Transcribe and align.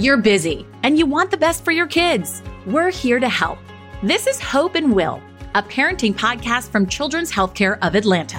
You're 0.00 0.16
busy 0.16 0.64
and 0.84 0.96
you 0.96 1.06
want 1.06 1.32
the 1.32 1.36
best 1.36 1.64
for 1.64 1.72
your 1.72 1.88
kids. 1.88 2.40
We're 2.66 2.92
here 2.92 3.18
to 3.18 3.28
help. 3.28 3.58
This 4.00 4.28
is 4.28 4.38
Hope 4.38 4.76
and 4.76 4.94
Will, 4.94 5.20
a 5.56 5.62
parenting 5.64 6.14
podcast 6.14 6.70
from 6.70 6.86
Children's 6.86 7.32
Healthcare 7.32 7.78
of 7.82 7.96
Atlanta. 7.96 8.38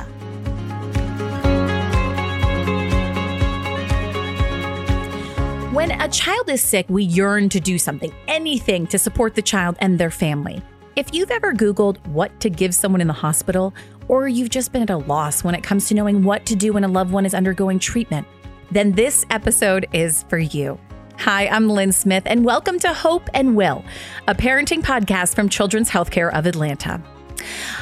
When 5.74 5.92
a 6.00 6.08
child 6.08 6.50
is 6.50 6.62
sick, 6.62 6.86
we 6.88 7.04
yearn 7.04 7.50
to 7.50 7.60
do 7.60 7.78
something, 7.78 8.14
anything 8.30 8.88
to 8.88 8.98
support 8.98 9.36
the 9.36 9.42
child 9.42 9.76
and 9.82 10.00
their 10.00 10.12
family. 10.12 10.62
If 10.96 11.14
you've 11.14 11.30
ever 11.30 11.54
Googled 11.54 11.98
what 12.08 12.40
to 12.40 12.50
give 12.50 12.74
someone 12.74 13.02
in 13.02 13.08
the 13.08 13.14
hospital, 13.14 13.74
or 14.08 14.30
you've 14.30 14.50
just 14.50 14.72
been 14.72 14.84
at 14.84 14.90
a 14.90 14.98
loss 14.98 15.44
when 15.44 15.56
it 15.56 15.64
comes 15.64 15.90
to 15.90 15.94
knowing 15.94 16.24
what 16.24 16.46
to 16.46 16.56
do 16.56 16.72
when 16.72 16.86
a 16.86 16.88
loved 16.88 17.12
one 17.12 17.26
is 17.26 17.34
undergoing 17.34 17.80
treatment, 17.80 18.26
then 18.72 18.94
this 18.94 19.26
episode 19.30 19.88
is 19.92 20.24
for 20.30 20.40
you. 20.40 20.80
Hi, 21.24 21.48
I'm 21.48 21.68
Lynn 21.68 21.92
Smith, 21.92 22.24
and 22.26 22.46
welcome 22.46 22.80
to 22.80 22.94
Hope 22.94 23.30
and 23.34 23.58
Will, 23.58 23.84
a 24.30 24.34
parenting 24.34 24.82
podcast 24.82 25.36
from 25.36 25.50
Children's 25.50 25.90
Healthcare 25.90 26.32
of 26.32 26.46
Atlanta. 26.46 27.02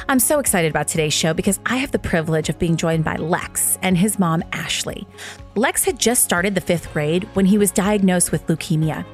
I'm 0.08 0.18
so 0.18 0.40
excited 0.40 0.72
about 0.72 0.88
today's 0.88 1.14
show 1.14 1.32
because 1.34 1.60
I 1.64 1.76
have 1.76 1.92
the 1.92 2.00
privilege 2.00 2.48
of 2.48 2.58
being 2.58 2.76
joined 2.76 3.04
by 3.04 3.14
Lex 3.14 3.78
and 3.80 3.96
his 3.96 4.18
mom, 4.18 4.42
Ashley. 4.50 5.06
Lex 5.54 5.84
had 5.84 6.00
just 6.00 6.24
started 6.24 6.56
the 6.56 6.60
fifth 6.60 6.92
grade 6.92 7.28
when 7.34 7.46
he 7.46 7.58
was 7.58 7.70
diagnosed 7.70 8.32
with 8.32 8.44
leukemia 8.48 9.06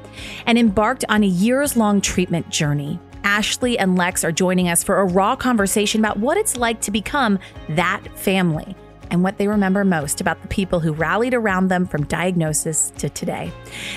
and 0.46 0.56
embarked 0.58 1.04
on 1.10 1.22
a 1.22 1.26
years 1.26 1.76
long 1.76 2.00
treatment 2.00 2.48
journey. 2.48 2.98
Ashley 3.24 3.78
and 3.78 3.94
Lex 3.94 4.24
are 4.24 4.32
joining 4.32 4.70
us 4.70 4.82
for 4.82 5.00
a 5.00 5.04
raw 5.04 5.36
conversation 5.36 6.00
about 6.00 6.18
what 6.18 6.38
it's 6.38 6.56
like 6.56 6.80
to 6.80 6.90
become 6.90 7.38
that 7.68 8.00
family 8.16 8.74
and 9.10 9.22
what 9.22 9.38
they 9.38 9.48
remember 9.48 9.84
most 9.84 10.20
about 10.20 10.40
the 10.42 10.48
people 10.48 10.80
who 10.80 10.92
rallied 10.92 11.34
around 11.34 11.68
them 11.68 11.86
from 11.86 12.04
diagnosis 12.04 12.92
to 12.98 13.08
today. 13.08 13.52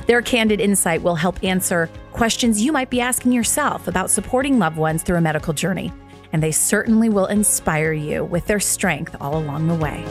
Their 0.05 0.22
candid 0.22 0.59
insight 0.59 1.02
will 1.02 1.16
help 1.16 1.44
answer 1.44 1.89
questions 2.11 2.61
you 2.61 2.72
might 2.72 2.89
be 2.89 3.02
asking 3.02 3.31
yourself 3.31 3.88
about 3.88 4.09
supporting 4.09 4.59
loved 4.59 4.78
ones 4.78 5.03
through 5.03 5.17
a 5.17 5.22
medical 5.22 5.53
journey 5.53 5.91
and 6.33 6.44
they 6.44 6.52
certainly 6.52 7.09
will 7.09 7.25
inspire 7.28 7.94
you 7.94 8.23
with 8.23 8.45
their 8.47 8.59
strength 8.59 9.16
all 9.22 9.38
along 9.38 9.67
the 9.67 9.75
way. 9.75 10.03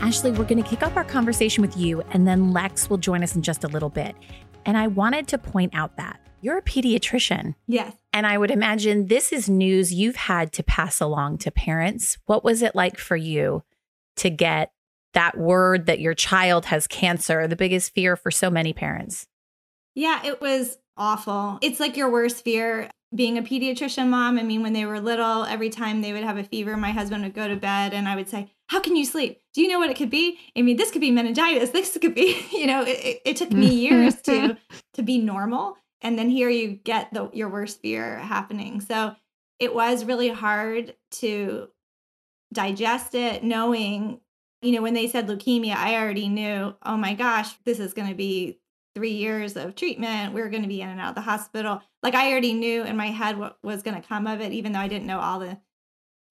Ashley, 0.00 0.30
we're 0.30 0.44
going 0.44 0.62
to 0.62 0.68
kick 0.68 0.84
off 0.84 0.96
our 0.96 1.04
conversation 1.04 1.62
with 1.62 1.76
you, 1.76 2.00
and 2.12 2.28
then 2.28 2.52
Lex 2.52 2.88
will 2.88 2.96
join 2.96 3.24
us 3.24 3.34
in 3.34 3.42
just 3.42 3.64
a 3.64 3.68
little 3.68 3.88
bit. 3.88 4.14
And 4.64 4.76
I 4.76 4.86
wanted 4.86 5.26
to 5.28 5.38
point 5.38 5.74
out 5.74 5.96
that 5.96 6.20
you're 6.40 6.58
a 6.58 6.62
pediatrician. 6.62 7.54
Yes. 7.66 7.94
And 8.12 8.26
I 8.26 8.38
would 8.38 8.50
imagine 8.50 9.06
this 9.06 9.32
is 9.32 9.48
news 9.48 9.92
you've 9.92 10.16
had 10.16 10.52
to 10.54 10.62
pass 10.62 11.00
along 11.00 11.38
to 11.38 11.50
parents. 11.50 12.18
What 12.26 12.44
was 12.44 12.62
it 12.62 12.74
like 12.74 12.98
for 12.98 13.16
you 13.16 13.62
to 14.16 14.30
get 14.30 14.72
that 15.16 15.38
word 15.38 15.86
that 15.86 15.98
your 15.98 16.12
child 16.12 16.66
has 16.66 16.86
cancer, 16.86 17.48
the 17.48 17.56
biggest 17.56 17.94
fear 17.94 18.16
for 18.16 18.30
so 18.30 18.50
many 18.50 18.74
parents. 18.74 19.26
Yeah, 19.94 20.20
it 20.22 20.42
was 20.42 20.76
awful. 20.94 21.58
It's 21.62 21.80
like 21.80 21.96
your 21.96 22.10
worst 22.10 22.44
fear 22.44 22.90
being 23.14 23.38
a 23.38 23.42
pediatrician 23.42 24.08
mom. 24.08 24.38
I 24.38 24.42
mean, 24.42 24.62
when 24.62 24.74
they 24.74 24.84
were 24.84 25.00
little, 25.00 25.44
every 25.44 25.70
time 25.70 26.02
they 26.02 26.12
would 26.12 26.22
have 26.22 26.36
a 26.36 26.44
fever, 26.44 26.76
my 26.76 26.90
husband 26.90 27.22
would 27.24 27.32
go 27.32 27.48
to 27.48 27.56
bed 27.56 27.94
and 27.94 28.06
I 28.06 28.14
would 28.14 28.28
say, 28.28 28.52
How 28.66 28.78
can 28.78 28.94
you 28.94 29.06
sleep? 29.06 29.40
Do 29.54 29.62
you 29.62 29.68
know 29.68 29.78
what 29.78 29.88
it 29.88 29.96
could 29.96 30.10
be? 30.10 30.38
I 30.54 30.60
mean, 30.60 30.76
this 30.76 30.90
could 30.90 31.00
be 31.00 31.10
meningitis. 31.10 31.70
This 31.76 31.96
could 31.98 32.14
be, 32.14 32.46
you 32.52 32.66
know, 32.66 32.84
it, 32.86 33.22
it 33.24 33.36
took 33.36 33.50
me 33.50 33.68
years 33.88 34.20
to 34.22 34.58
to 34.94 35.02
be 35.02 35.16
normal. 35.18 35.78
And 36.02 36.18
then 36.18 36.28
here 36.28 36.50
you 36.50 36.72
get 36.72 37.12
the 37.12 37.30
your 37.32 37.48
worst 37.48 37.80
fear 37.80 38.18
happening. 38.18 38.80
So 38.80 39.14
it 39.58 39.74
was 39.74 40.04
really 40.04 40.28
hard 40.28 40.94
to 41.12 41.68
digest 42.52 43.14
it, 43.14 43.42
knowing 43.42 44.20
you 44.62 44.72
know, 44.72 44.82
when 44.82 44.94
they 44.94 45.06
said 45.06 45.28
leukemia, 45.28 45.76
I 45.76 45.96
already 45.96 46.28
knew, 46.28 46.74
oh 46.82 46.96
my 46.96 47.14
gosh, 47.14 47.52
this 47.64 47.78
is 47.78 47.92
going 47.92 48.08
to 48.08 48.14
be 48.14 48.58
three 48.94 49.12
years 49.12 49.56
of 49.56 49.74
treatment. 49.74 50.32
We're 50.32 50.48
going 50.48 50.62
to 50.62 50.68
be 50.68 50.80
in 50.80 50.88
and 50.88 51.00
out 51.00 51.10
of 51.10 51.14
the 51.14 51.20
hospital. 51.20 51.82
Like 52.02 52.14
I 52.14 52.30
already 52.30 52.54
knew 52.54 52.82
in 52.82 52.96
my 52.96 53.08
head 53.08 53.38
what 53.38 53.58
was 53.62 53.82
going 53.82 54.00
to 54.00 54.06
come 54.08 54.26
of 54.26 54.40
it, 54.40 54.52
even 54.52 54.72
though 54.72 54.80
I 54.80 54.88
didn't 54.88 55.06
know 55.06 55.20
all 55.20 55.38
the 55.38 55.58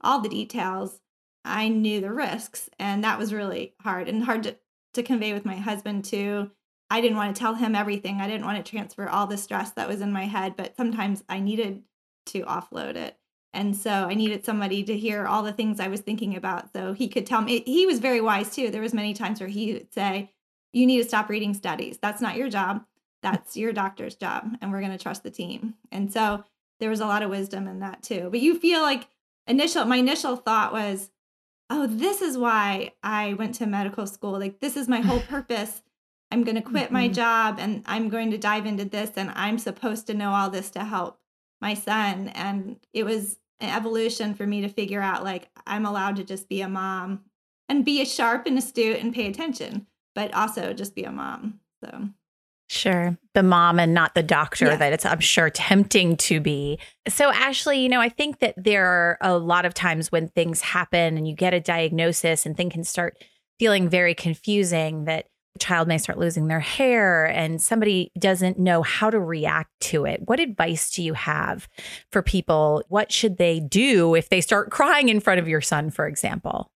all 0.01 0.21
the 0.21 0.29
details. 0.29 0.99
I 1.45 1.69
knew 1.69 2.01
the 2.01 2.11
risks, 2.11 2.69
and 2.79 3.03
that 3.03 3.19
was 3.19 3.31
really 3.31 3.75
hard 3.81 4.09
and 4.09 4.23
hard 4.23 4.43
to, 4.43 4.57
to 4.95 5.03
convey 5.03 5.31
with 5.31 5.45
my 5.45 5.55
husband 5.55 6.05
too. 6.05 6.49
I 6.89 7.01
didn't 7.01 7.17
want 7.17 7.35
to 7.35 7.39
tell 7.39 7.55
him 7.55 7.75
everything. 7.75 8.21
I 8.21 8.27
didn't 8.27 8.45
want 8.45 8.63
to 8.63 8.69
transfer 8.69 9.07
all 9.07 9.27
the 9.27 9.37
stress 9.37 9.71
that 9.71 9.87
was 9.87 10.01
in 10.01 10.11
my 10.11 10.25
head, 10.25 10.55
but 10.55 10.75
sometimes 10.77 11.23
I 11.27 11.39
needed 11.39 11.83
to 12.27 12.41
offload 12.41 12.95
it. 12.95 13.17
And 13.53 13.75
so 13.75 13.89
I 13.89 14.13
needed 14.13 14.43
somebody 14.43 14.83
to 14.83 14.97
hear 14.97 15.25
all 15.25 15.41
the 15.41 15.53
things 15.53 15.79
I 15.79 15.87
was 15.87 16.01
thinking 16.01 16.35
about 16.35 16.73
so 16.73 16.93
he 16.93 17.07
could 17.07 17.25
tell 17.25 17.41
me. 17.41 17.63
He 17.65 17.85
was 17.85 17.99
very 17.99 18.19
wise 18.19 18.53
too. 18.53 18.69
There 18.69 18.81
was 18.81 18.93
many 18.93 19.13
times 19.13 19.39
where 19.39 19.49
he 19.49 19.73
would 19.73 19.93
say, 19.93 20.31
"You 20.73 20.85
need 20.85 21.01
to 21.01 21.07
stop 21.07 21.29
reading 21.29 21.53
studies. 21.53 21.97
That's 21.97 22.21
not 22.21 22.35
your 22.35 22.49
job. 22.49 22.85
That's 23.23 23.55
your 23.55 23.71
doctor's 23.71 24.15
job, 24.15 24.57
and 24.61 24.71
we're 24.71 24.81
going 24.81 24.91
to 24.91 25.01
trust 25.01 25.23
the 25.23 25.31
team." 25.31 25.75
And 25.89 26.11
so 26.11 26.43
there 26.81 26.89
was 26.89 26.99
a 26.99 27.07
lot 27.07 27.23
of 27.23 27.29
wisdom 27.29 27.67
in 27.67 27.79
that 27.79 28.03
too. 28.03 28.27
But 28.29 28.41
you 28.41 28.59
feel 28.59 28.81
like 28.81 29.07
initial 29.47 29.85
my 29.85 29.97
initial 29.97 30.35
thought 30.35 30.73
was, 30.73 31.11
"Oh, 31.69 31.87
this 31.87 32.21
is 32.21 32.37
why 32.37 32.91
I 33.01 33.35
went 33.35 33.55
to 33.55 33.65
medical 33.65 34.05
school. 34.05 34.37
Like 34.37 34.59
this 34.59 34.75
is 34.75 34.89
my 34.89 34.99
whole 34.99 35.21
purpose." 35.29 35.81
I'm 36.31 36.43
going 36.43 36.55
to 36.55 36.61
quit 36.61 36.91
my 36.91 37.05
mm-hmm. 37.05 37.13
job 37.13 37.57
and 37.59 37.83
I'm 37.85 38.09
going 38.09 38.31
to 38.31 38.37
dive 38.37 38.65
into 38.65 38.85
this 38.85 39.11
and 39.15 39.31
I'm 39.35 39.57
supposed 39.57 40.07
to 40.07 40.13
know 40.13 40.31
all 40.31 40.49
this 40.49 40.69
to 40.71 40.83
help 40.83 41.19
my 41.61 41.73
son 41.73 42.29
and 42.29 42.77
it 42.93 43.03
was 43.03 43.37
an 43.59 43.69
evolution 43.69 44.33
for 44.33 44.45
me 44.45 44.61
to 44.61 44.67
figure 44.67 45.01
out 45.01 45.23
like 45.23 45.49
I'm 45.65 45.85
allowed 45.85 46.17
to 46.17 46.23
just 46.23 46.49
be 46.49 46.61
a 46.61 46.67
mom 46.67 47.21
and 47.69 47.85
be 47.85 48.01
a 48.01 48.05
sharp 48.05 48.45
and 48.45 48.57
astute 48.57 48.99
and 48.99 49.13
pay 49.13 49.27
attention, 49.27 49.87
but 50.13 50.33
also 50.33 50.73
just 50.73 50.95
be 50.95 51.03
a 51.03 51.11
mom. 51.11 51.59
So 51.83 52.09
Sure. 52.67 53.17
The 53.35 53.43
mom 53.43 53.79
and 53.79 53.93
not 53.93 54.15
the 54.15 54.23
doctor 54.23 54.65
yeah. 54.65 54.75
that 54.77 54.93
it's, 54.93 55.05
I'm 55.05 55.19
sure, 55.19 55.51
tempting 55.51 56.17
to 56.17 56.39
be. 56.39 56.79
So, 57.07 57.31
Ashley, 57.31 57.79
you 57.79 57.89
know, 57.89 58.01
I 58.01 58.09
think 58.09 58.39
that 58.39 58.55
there 58.57 58.87
are 58.87 59.17
a 59.21 59.37
lot 59.37 59.65
of 59.65 59.75
times 59.75 60.11
when 60.11 60.29
things 60.29 60.61
happen 60.61 61.15
and 61.15 61.27
you 61.27 61.35
get 61.35 61.53
a 61.53 61.59
diagnosis 61.59 62.45
and 62.45 62.57
things 62.57 62.73
can 62.73 62.83
start 62.83 63.23
feeling 63.59 63.87
very 63.87 64.15
confusing 64.15 65.05
that 65.05 65.27
child 65.59 65.87
may 65.87 65.97
start 65.97 66.19
losing 66.19 66.47
their 66.47 66.59
hair 66.59 67.25
and 67.25 67.61
somebody 67.61 68.11
doesn't 68.19 68.59
know 68.59 68.81
how 68.81 69.09
to 69.09 69.19
react 69.19 69.71
to 69.79 70.05
it. 70.05 70.21
What 70.25 70.39
advice 70.39 70.91
do 70.93 71.03
you 71.03 71.13
have 71.13 71.67
for 72.11 72.21
people? 72.21 72.83
What 72.89 73.11
should 73.11 73.37
they 73.37 73.59
do 73.59 74.15
if 74.15 74.29
they 74.29 74.41
start 74.41 74.69
crying 74.69 75.09
in 75.09 75.19
front 75.19 75.39
of 75.39 75.47
your 75.47 75.61
son, 75.61 75.89
for 75.89 76.07
example? 76.07 76.71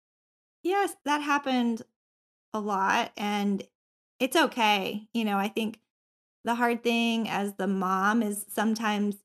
Yes, 0.63 0.95
that 1.06 1.22
happened 1.22 1.81
a 2.53 2.59
lot 2.59 3.12
and 3.18 3.63
it's 4.19 4.35
okay. 4.35 5.07
You 5.13 5.25
know, 5.25 5.38
I 5.38 5.50
think 5.50 5.79
the 6.45 6.56
hard 6.56 6.84
thing 6.84 7.29
as 7.29 7.53
the 7.53 7.68
mom 7.68 8.23
is 8.23 8.45
sometimes 8.50 9.18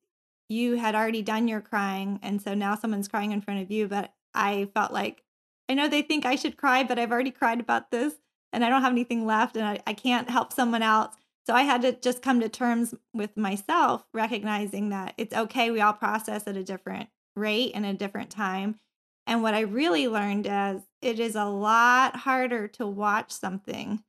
you 0.48 0.74
had 0.76 0.94
already 0.94 1.22
done 1.22 1.48
your 1.48 1.60
crying 1.60 2.18
and 2.22 2.42
so 2.42 2.54
now 2.54 2.74
someone's 2.74 3.08
crying 3.08 3.32
in 3.32 3.40
front 3.40 3.62
of 3.62 3.70
you, 3.70 3.88
but 3.88 4.12
I 4.34 4.68
felt 4.74 4.92
like 4.92 5.22
I 5.68 5.74
know 5.74 5.88
they 5.88 6.02
think 6.02 6.26
I 6.26 6.34
should 6.34 6.56
cry, 6.56 6.82
but 6.82 6.98
I've 6.98 7.12
already 7.12 7.30
cried 7.30 7.60
about 7.60 7.90
this 7.90 8.14
and 8.54 8.64
I 8.64 8.70
don't 8.70 8.82
have 8.82 8.92
anything 8.92 9.26
left 9.26 9.56
and 9.56 9.66
I, 9.66 9.80
I 9.86 9.92
can't 9.92 10.30
help 10.30 10.52
someone 10.52 10.82
else. 10.82 11.14
So 11.46 11.54
I 11.54 11.62
had 11.62 11.82
to 11.82 11.92
just 11.92 12.22
come 12.22 12.40
to 12.40 12.48
terms 12.48 12.94
with 13.12 13.36
myself, 13.36 14.06
recognizing 14.14 14.88
that 14.90 15.12
it's 15.18 15.34
okay. 15.34 15.70
We 15.70 15.80
all 15.80 15.92
process 15.92 16.46
at 16.46 16.56
a 16.56 16.64
different 16.64 17.10
rate 17.36 17.72
and 17.74 17.84
a 17.84 17.92
different 17.92 18.30
time. 18.30 18.78
And 19.26 19.42
what 19.42 19.54
I 19.54 19.60
really 19.60 20.08
learned 20.08 20.46
is 20.46 20.82
it 21.02 21.18
is 21.18 21.34
a 21.34 21.44
lot 21.44 22.16
harder 22.16 22.68
to 22.68 22.86
watch 22.86 23.32
something 23.32 24.02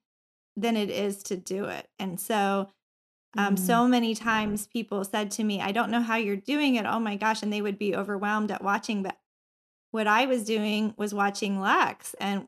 than 0.55 0.77
it 0.77 0.89
is 0.89 1.23
to 1.23 1.35
do 1.35 1.65
it. 1.65 1.89
And 1.99 2.19
so, 2.19 2.69
um, 3.37 3.55
mm. 3.55 3.59
so 3.59 3.87
many 3.87 4.15
times 4.15 4.67
people 4.67 5.03
said 5.03 5.31
to 5.31 5.43
me, 5.43 5.59
I 5.59 5.71
don't 5.71 5.91
know 5.91 6.01
how 6.01 6.15
you're 6.15 6.37
doing 6.37 6.75
it. 6.75 6.85
Oh 6.85 6.99
my 6.99 7.15
gosh. 7.17 7.43
And 7.43 7.51
they 7.51 7.61
would 7.61 7.77
be 7.77 7.95
overwhelmed 7.95 8.51
at 8.51 8.63
watching. 8.63 9.03
But 9.03 9.17
what 9.91 10.07
I 10.07 10.25
was 10.25 10.45
doing 10.45 10.93
was 10.97 11.13
watching 11.13 11.59
Lex 11.59 12.13
and 12.19 12.47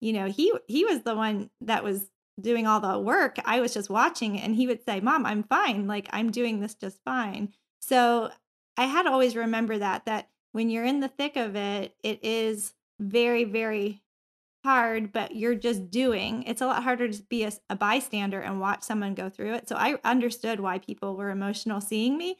you 0.00 0.12
know, 0.12 0.26
he 0.26 0.52
he 0.66 0.84
was 0.84 1.02
the 1.02 1.14
one 1.14 1.50
that 1.60 1.84
was 1.84 2.10
doing 2.40 2.66
all 2.66 2.80
the 2.80 2.98
work. 2.98 3.36
I 3.44 3.60
was 3.60 3.74
just 3.74 3.90
watching 3.90 4.40
and 4.40 4.54
he 4.54 4.66
would 4.66 4.84
say, 4.84 5.00
"Mom, 5.00 5.26
I'm 5.26 5.42
fine. 5.42 5.86
Like 5.86 6.08
I'm 6.12 6.30
doing 6.30 6.60
this 6.60 6.74
just 6.74 6.98
fine." 7.04 7.52
So, 7.80 8.30
I 8.76 8.84
had 8.84 9.04
to 9.04 9.10
always 9.10 9.36
remember 9.36 9.78
that 9.78 10.06
that 10.06 10.28
when 10.52 10.70
you're 10.70 10.84
in 10.84 11.00
the 11.00 11.08
thick 11.08 11.36
of 11.36 11.56
it, 11.56 11.94
it 12.02 12.24
is 12.24 12.74
very 13.00 13.44
very 13.44 14.02
hard, 14.64 15.12
but 15.12 15.34
you're 15.34 15.54
just 15.54 15.90
doing. 15.90 16.42
It's 16.44 16.60
a 16.60 16.66
lot 16.66 16.82
harder 16.82 17.08
to 17.08 17.22
be 17.24 17.44
a, 17.44 17.52
a 17.70 17.76
bystander 17.76 18.40
and 18.40 18.60
watch 18.60 18.82
someone 18.82 19.14
go 19.14 19.30
through 19.30 19.54
it. 19.54 19.68
So 19.68 19.76
I 19.76 19.98
understood 20.04 20.60
why 20.60 20.78
people 20.78 21.16
were 21.16 21.30
emotional 21.30 21.80
seeing 21.80 22.18
me, 22.18 22.36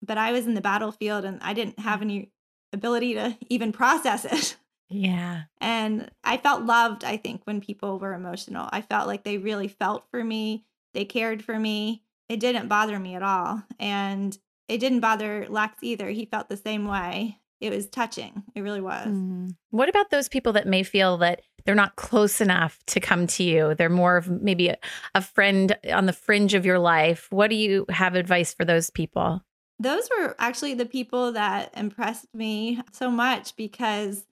but 0.00 0.18
I 0.18 0.32
was 0.32 0.46
in 0.46 0.54
the 0.54 0.60
battlefield 0.60 1.24
and 1.24 1.40
I 1.42 1.54
didn't 1.54 1.78
have 1.80 2.00
mm. 2.00 2.04
any 2.04 2.32
ability 2.72 3.14
to 3.14 3.36
even 3.48 3.72
process 3.72 4.24
it. 4.24 4.56
Yeah. 4.92 5.42
And 5.60 6.10
I 6.22 6.36
felt 6.36 6.64
loved, 6.64 7.04
I 7.04 7.16
think, 7.16 7.42
when 7.44 7.60
people 7.60 7.98
were 7.98 8.14
emotional. 8.14 8.68
I 8.70 8.82
felt 8.82 9.06
like 9.06 9.24
they 9.24 9.38
really 9.38 9.68
felt 9.68 10.04
for 10.10 10.22
me, 10.22 10.64
they 10.94 11.04
cared 11.04 11.42
for 11.42 11.58
me. 11.58 12.02
It 12.28 12.38
didn't 12.40 12.68
bother 12.68 12.98
me 12.98 13.14
at 13.14 13.22
all. 13.22 13.62
And 13.78 14.36
it 14.68 14.78
didn't 14.78 15.00
bother 15.00 15.46
Lex 15.48 15.78
either. 15.82 16.08
He 16.08 16.26
felt 16.26 16.48
the 16.48 16.56
same 16.56 16.86
way. 16.86 17.38
it 17.62 17.72
was 17.72 17.86
touching. 17.86 18.42
It 18.54 18.62
really 18.62 18.80
was. 18.80 19.06
Mm. 19.06 19.54
What 19.70 19.88
about 19.88 20.10
those 20.10 20.28
people 20.28 20.52
that 20.54 20.66
may 20.66 20.82
feel 20.82 21.16
that 21.18 21.42
they're 21.64 21.76
not 21.76 21.94
close 21.94 22.40
enough 22.40 22.78
to 22.86 22.98
come 22.98 23.28
to 23.28 23.44
you? 23.44 23.74
They're 23.76 23.88
more 23.88 24.16
of 24.16 24.28
maybe 24.28 24.68
a, 24.68 24.76
a 25.14 25.22
friend 25.22 25.76
on 25.92 26.06
the 26.06 26.12
fringe 26.12 26.54
of 26.54 26.66
your 26.66 26.80
life. 26.80 27.28
What 27.30 27.50
do 27.50 27.56
you 27.56 27.86
have 27.88 28.16
advice 28.16 28.52
for 28.52 28.64
those 28.64 28.90
people? 28.90 29.42
Those 29.78 30.08
were 30.18 30.34
actually 30.38 30.74
the 30.74 30.86
people 30.86 31.32
that 31.32 31.72
impressed 31.76 32.26
me 32.34 32.80
so 32.90 33.10
much 33.10 33.54
because 33.56 34.24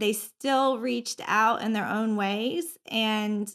they 0.00 0.12
still 0.12 0.78
reached 0.78 1.20
out 1.26 1.62
in 1.62 1.72
their 1.72 1.86
own 1.86 2.16
ways. 2.16 2.78
And 2.90 3.54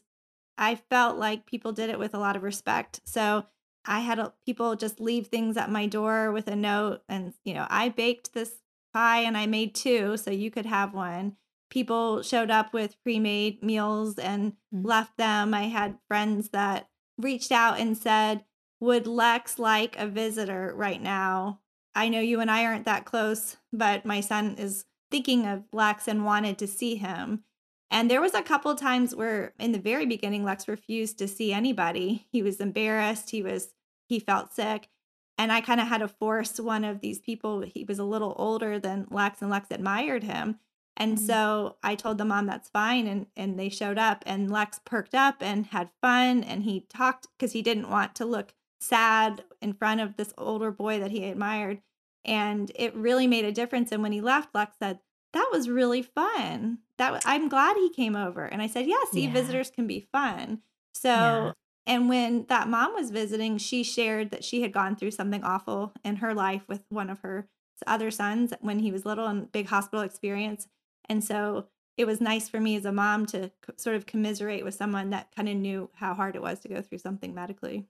I 0.58 0.76
felt 0.76 1.18
like 1.18 1.46
people 1.46 1.74
did 1.74 1.90
it 1.90 2.00
with 2.00 2.14
a 2.14 2.20
lot 2.20 2.36
of 2.36 2.44
respect. 2.44 3.02
So 3.06 3.46
I 3.86 4.00
had 4.00 4.20
a, 4.20 4.34
people 4.46 4.76
just 4.76 5.00
leave 5.00 5.28
things 5.28 5.58
at 5.58 5.70
my 5.70 5.88
door 5.88 6.32
with 6.32 6.48
a 6.48 6.56
note. 6.56 7.02
And, 7.10 7.34
you 7.44 7.54
know, 7.54 7.68
I 7.70 7.90
baked 7.90 8.34
this 8.34 8.54
pie 8.94 9.20
and 9.20 9.38
I 9.38 9.48
made 9.48 9.76
two, 9.76 10.16
so 10.18 10.32
you 10.32 10.50
could 10.50 10.66
have 10.66 10.94
one. 10.94 11.36
People 11.70 12.22
showed 12.22 12.52
up 12.52 12.74
with 12.74 13.02
pre 13.04 13.20
made 13.20 13.62
meals 13.64 14.18
and 14.18 14.54
mm-hmm. 14.54 14.86
left 14.86 15.18
them. 15.18 15.54
I 15.54 15.64
had 15.64 15.98
friends 16.08 16.50
that 16.50 16.88
reached 17.18 17.52
out 17.52 17.80
and 17.80 17.98
said, 17.98 18.46
Would 18.80 19.08
Lex 19.08 19.60
like 19.60 19.98
a 19.98 20.08
visitor 20.08 20.72
right 20.76 21.02
now? 21.02 21.60
I 21.96 22.10
know 22.10 22.20
you 22.20 22.40
and 22.40 22.52
I 22.52 22.66
aren't 22.66 22.86
that 22.86 23.06
close, 23.06 23.58
but 23.74 24.06
my 24.06 24.22
son 24.22 24.56
is 24.58 24.86
thinking 25.12 25.46
of 25.46 25.64
Lex 25.72 26.08
and 26.08 26.26
wanted 26.26 26.58
to 26.60 26.68
see 26.68 26.96
him. 26.96 27.44
And 27.92 28.10
there 28.10 28.22
was 28.22 28.34
a 28.34 28.42
couple 28.42 28.74
times 28.76 29.16
where 29.16 29.54
in 29.60 29.72
the 29.72 29.80
very 29.80 30.06
beginning 30.06 30.44
Lex 30.44 30.68
refused 30.68 31.18
to 31.20 31.28
see 31.28 31.54
anybody. 31.54 32.26
He 32.32 32.42
was 32.42 32.60
embarrassed, 32.60 33.30
he 33.30 33.42
was 33.42 33.74
he 34.08 34.20
felt 34.20 34.54
sick. 34.54 34.90
And 35.38 35.52
I 35.52 35.62
kind 35.62 35.82
of 35.82 35.88
had 35.88 36.00
to 36.00 36.08
force 36.08 36.60
one 36.60 36.84
of 36.84 37.02
these 37.02 37.20
people. 37.20 37.62
He 37.62 37.84
was 37.84 38.00
a 38.00 38.06
little 38.06 38.36
older 38.38 38.80
than 38.80 39.08
Lex, 39.12 39.42
and 39.42 39.52
Lex 39.52 39.68
admired 39.70 40.24
him. 40.24 40.60
And 40.96 41.18
mm-hmm. 41.18 41.26
so 41.26 41.76
I 41.84 41.96
told 41.96 42.18
the 42.18 42.26
mom 42.26 42.46
that's 42.46 42.70
fine. 42.70 43.06
And, 43.08 43.28
and 43.36 43.60
they 43.60 43.70
showed 43.70 43.98
up, 43.98 44.24
and 44.26 44.50
Lex 44.50 44.80
perked 44.86 45.14
up 45.14 45.38
and 45.42 45.66
had 45.68 45.90
fun. 46.02 46.44
And 46.44 46.64
he 46.64 46.86
talked 46.90 47.28
because 47.38 47.52
he 47.52 47.62
didn't 47.62 47.90
want 47.90 48.16
to 48.16 48.26
look 48.26 48.54
sad 48.80 49.44
in 49.62 49.74
front 49.74 50.00
of 50.00 50.16
this 50.16 50.34
older 50.38 50.72
boy 50.72 51.00
that 51.00 51.12
he 51.12 51.26
admired. 51.26 51.82
And 52.26 52.72
it 52.76 52.96
really 52.96 53.28
made 53.28 53.46
a 53.46 53.52
difference. 53.52 53.92
And 53.92 54.04
when 54.04 54.12
he 54.12 54.22
left, 54.22 54.54
Lex 54.54 54.78
said, 54.80 55.00
That 55.34 55.50
was 55.52 55.70
really 55.70 56.02
fun. 56.02 56.80
That 56.98 57.22
I'm 57.26 57.50
glad 57.50 57.78
he 57.78 57.90
came 57.90 58.16
over. 58.16 58.46
And 58.46 58.62
I 58.62 58.68
said, 58.68 58.88
Yeah, 58.88 59.04
see, 59.12 59.26
yeah. 59.26 59.34
visitors 59.34 59.70
can 59.70 59.88
be 59.88 60.08
fun. 60.12 60.62
So 60.94 61.10
yeah. 61.10 61.52
And 61.88 62.10
when 62.10 62.46
that 62.50 62.68
mom 62.68 62.94
was 62.94 63.12
visiting, 63.12 63.58
she 63.58 63.84
shared 63.84 64.32
that 64.32 64.44
she 64.44 64.62
had 64.62 64.72
gone 64.72 64.96
through 64.96 65.12
something 65.12 65.44
awful 65.44 65.94
in 66.04 66.18
her 66.18 66.34
life 66.34 66.64
with 66.68 66.82
one 66.90 67.10
of 67.10 67.20
her 67.20 67.48
other 67.86 68.10
sons 68.10 68.54
when 68.62 68.80
he 68.80 68.92
was 68.92 69.06
little 69.06 69.28
and 69.28 69.52
big 69.52 69.68
hospital 69.68 70.04
experience. 70.04 70.68
And 71.08 71.24
so 71.24 71.68
it 71.98 72.06
was 72.06 72.20
nice 72.20 72.50
for 72.50 72.60
me 72.60 72.76
as 72.76 72.86
a 72.86 72.92
mom 72.92 73.26
to 73.28 73.52
sort 73.78 73.96
of 73.96 74.06
commiserate 74.06 74.66
with 74.66 74.74
someone 74.74 75.12
that 75.12 75.34
kind 75.36 75.48
of 75.48 75.56
knew 75.56 75.90
how 75.94 76.14
hard 76.14 76.36
it 76.36 76.42
was 76.42 76.60
to 76.62 76.70
go 76.70 76.82
through 76.82 76.98
something 76.98 77.34
medically. 77.34 77.86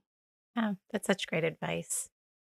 Yeah, 0.56 0.74
that's 0.92 1.08
such 1.08 1.28
great 1.28 1.44
advice. 1.44 2.10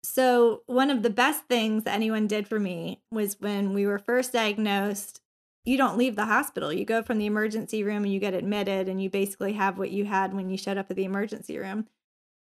So, 0.03 0.63
one 0.67 0.91
of 0.91 1.03
the 1.03 1.11
best 1.11 1.45
things 1.47 1.83
anyone 1.87 2.27
did 2.27 2.47
for 2.47 2.61
me 2.61 3.03
was 3.11 3.41
when 3.41 3.75
we 3.75 3.87
were 3.87 3.99
first 3.99 4.33
diagnosed, 4.33 5.21
you 5.65 5.77
don't 5.77 5.99
leave 5.99 6.17
the 6.17 6.27
hospital. 6.27 6.73
You 6.73 6.85
go 6.85 7.03
from 7.03 7.19
the 7.19 7.27
emergency 7.27 7.83
room 7.83 8.05
and 8.05 8.13
you 8.13 8.21
get 8.21 8.33
admitted, 8.33 8.89
and 8.89 9.03
you 9.03 9.11
basically 9.11 9.55
have 9.55 9.77
what 9.77 9.91
you 9.91 10.05
had 10.05 10.35
when 10.35 10.51
you 10.51 10.57
showed 10.57 10.79
up 10.79 10.91
at 10.91 10.97
the 10.97 11.05
emergency 11.05 11.59
room. 11.59 11.87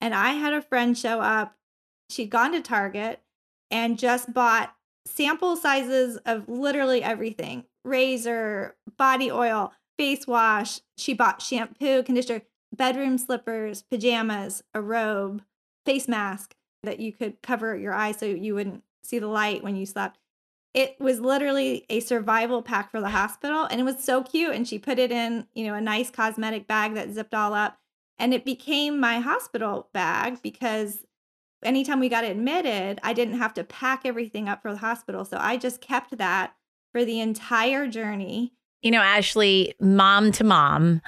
And 0.01 0.15
I 0.15 0.33
had 0.33 0.53
a 0.53 0.63
friend 0.63 0.97
show 0.97 1.21
up. 1.21 1.57
She'd 2.11 2.31
gone 2.31 2.53
to 2.53 2.61
Target 2.61 3.21
and 3.71 3.99
just 3.99 4.33
bought 4.33 4.75
sample 5.07 5.57
sizes 5.57 6.19
of 6.27 6.49
literally 6.49 7.03
everything 7.03 7.65
razor, 7.85 8.77
body 8.99 9.31
oil, 9.31 9.73
face 9.97 10.27
wash. 10.27 10.81
She 10.99 11.15
bought 11.15 11.41
shampoo, 11.41 12.03
conditioner, 12.03 12.43
bedroom 12.75 13.17
slippers, 13.17 13.83
pajamas, 13.83 14.63
a 14.75 14.83
robe, 14.83 15.43
face 15.85 16.09
mask 16.09 16.55
that 16.87 17.01
you 17.01 17.13
could 17.13 17.43
cover 17.43 17.77
your 17.77 17.93
eyes 17.93 18.19
so 18.19 18.27
you 18.27 18.55
wouldn't 18.55 18.83
see 19.03 19.19
the 19.19 19.27
light 19.27 19.63
when 19.63 19.77
you 19.77 19.87
slept. 19.87 20.19
It 20.75 20.97
was 21.01 21.21
literally 21.21 21.87
a 21.89 22.01
survival 22.01 22.63
pack 22.63 22.91
for 22.91 23.01
the 23.01 23.09
hospital 23.09 23.65
and 23.65 23.81
it 23.81 23.85
was 23.85 24.03
so 24.03 24.23
cute 24.23 24.55
and 24.55 24.67
she 24.67 24.79
put 24.79 24.99
it 24.99 25.11
in 25.11 25.47
you 25.55 25.67
know 25.67 25.75
a 25.75 25.81
nice 25.81 26.11
cosmetic 26.11 26.67
bag 26.67 26.95
that 26.95 27.13
zipped 27.13 27.35
all 27.35 27.55
up 27.55 27.79
and 28.19 28.35
it 28.35 28.45
became 28.45 29.01
my 29.01 29.21
hospital 29.21 29.89
bag 29.93 30.43
because 30.43 31.05
anytime 31.65 31.99
we 31.99 32.11
got 32.11 32.25
admitted 32.25 33.01
i 33.03 33.15
didn't 33.15 33.39
have 33.39 33.55
to 33.55 33.65
pack 33.65 34.03
everything 34.05 34.51
up 34.51 34.61
for 34.61 34.71
the 34.71 34.79
hospital 34.79 35.25
so 35.25 35.39
i 35.41 35.57
just 35.57 35.81
kept 35.81 36.19
that 36.19 36.55
for 36.93 37.05
the 37.05 37.21
entire 37.21 37.87
journey. 37.87 38.53
You 38.83 38.91
know 38.91 39.01
ashley 39.01 39.75
mom 39.81 40.31
to 40.33 40.45
mom 40.45 41.01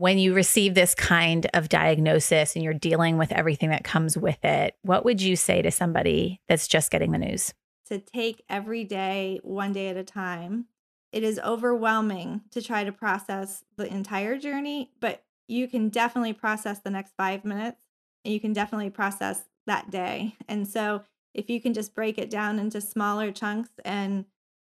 when 0.00 0.18
you 0.18 0.34
receive 0.34 0.74
this 0.74 0.94
kind 0.94 1.46
of 1.54 1.68
diagnosis 1.68 2.54
and 2.54 2.64
you're 2.64 2.72
dealing 2.72 3.18
with 3.18 3.32
everything 3.32 3.70
that 3.70 3.84
comes 3.84 4.16
with 4.16 4.44
it 4.44 4.74
what 4.82 5.04
would 5.04 5.20
you 5.20 5.36
say 5.36 5.62
to 5.62 5.70
somebody 5.70 6.40
that's 6.48 6.66
just 6.66 6.90
getting 6.90 7.12
the 7.12 7.18
news 7.18 7.52
to 7.90 7.98
take 7.98 8.44
every 8.48 8.84
day, 8.84 9.40
one 9.42 9.72
day 9.72 9.88
at 9.88 9.96
a 9.96 10.04
time. 10.04 10.66
It 11.12 11.24
is 11.24 11.40
overwhelming 11.40 12.42
to 12.52 12.62
try 12.62 12.84
to 12.84 12.92
process 12.92 13.64
the 13.76 13.92
entire 13.92 14.38
journey, 14.38 14.92
but 15.00 15.24
you 15.48 15.66
can 15.66 15.88
definitely 15.88 16.32
process 16.32 16.78
the 16.78 16.90
next 16.90 17.14
five 17.16 17.44
minutes 17.44 17.82
and 18.24 18.32
you 18.32 18.38
can 18.38 18.52
definitely 18.52 18.90
process 18.90 19.42
that 19.66 19.90
day. 19.90 20.36
And 20.48 20.66
so, 20.66 21.02
if 21.32 21.48
you 21.48 21.60
can 21.60 21.74
just 21.74 21.94
break 21.94 22.18
it 22.18 22.28
down 22.28 22.58
into 22.58 22.80
smaller 22.80 23.30
chunks 23.30 23.70
and 23.84 24.24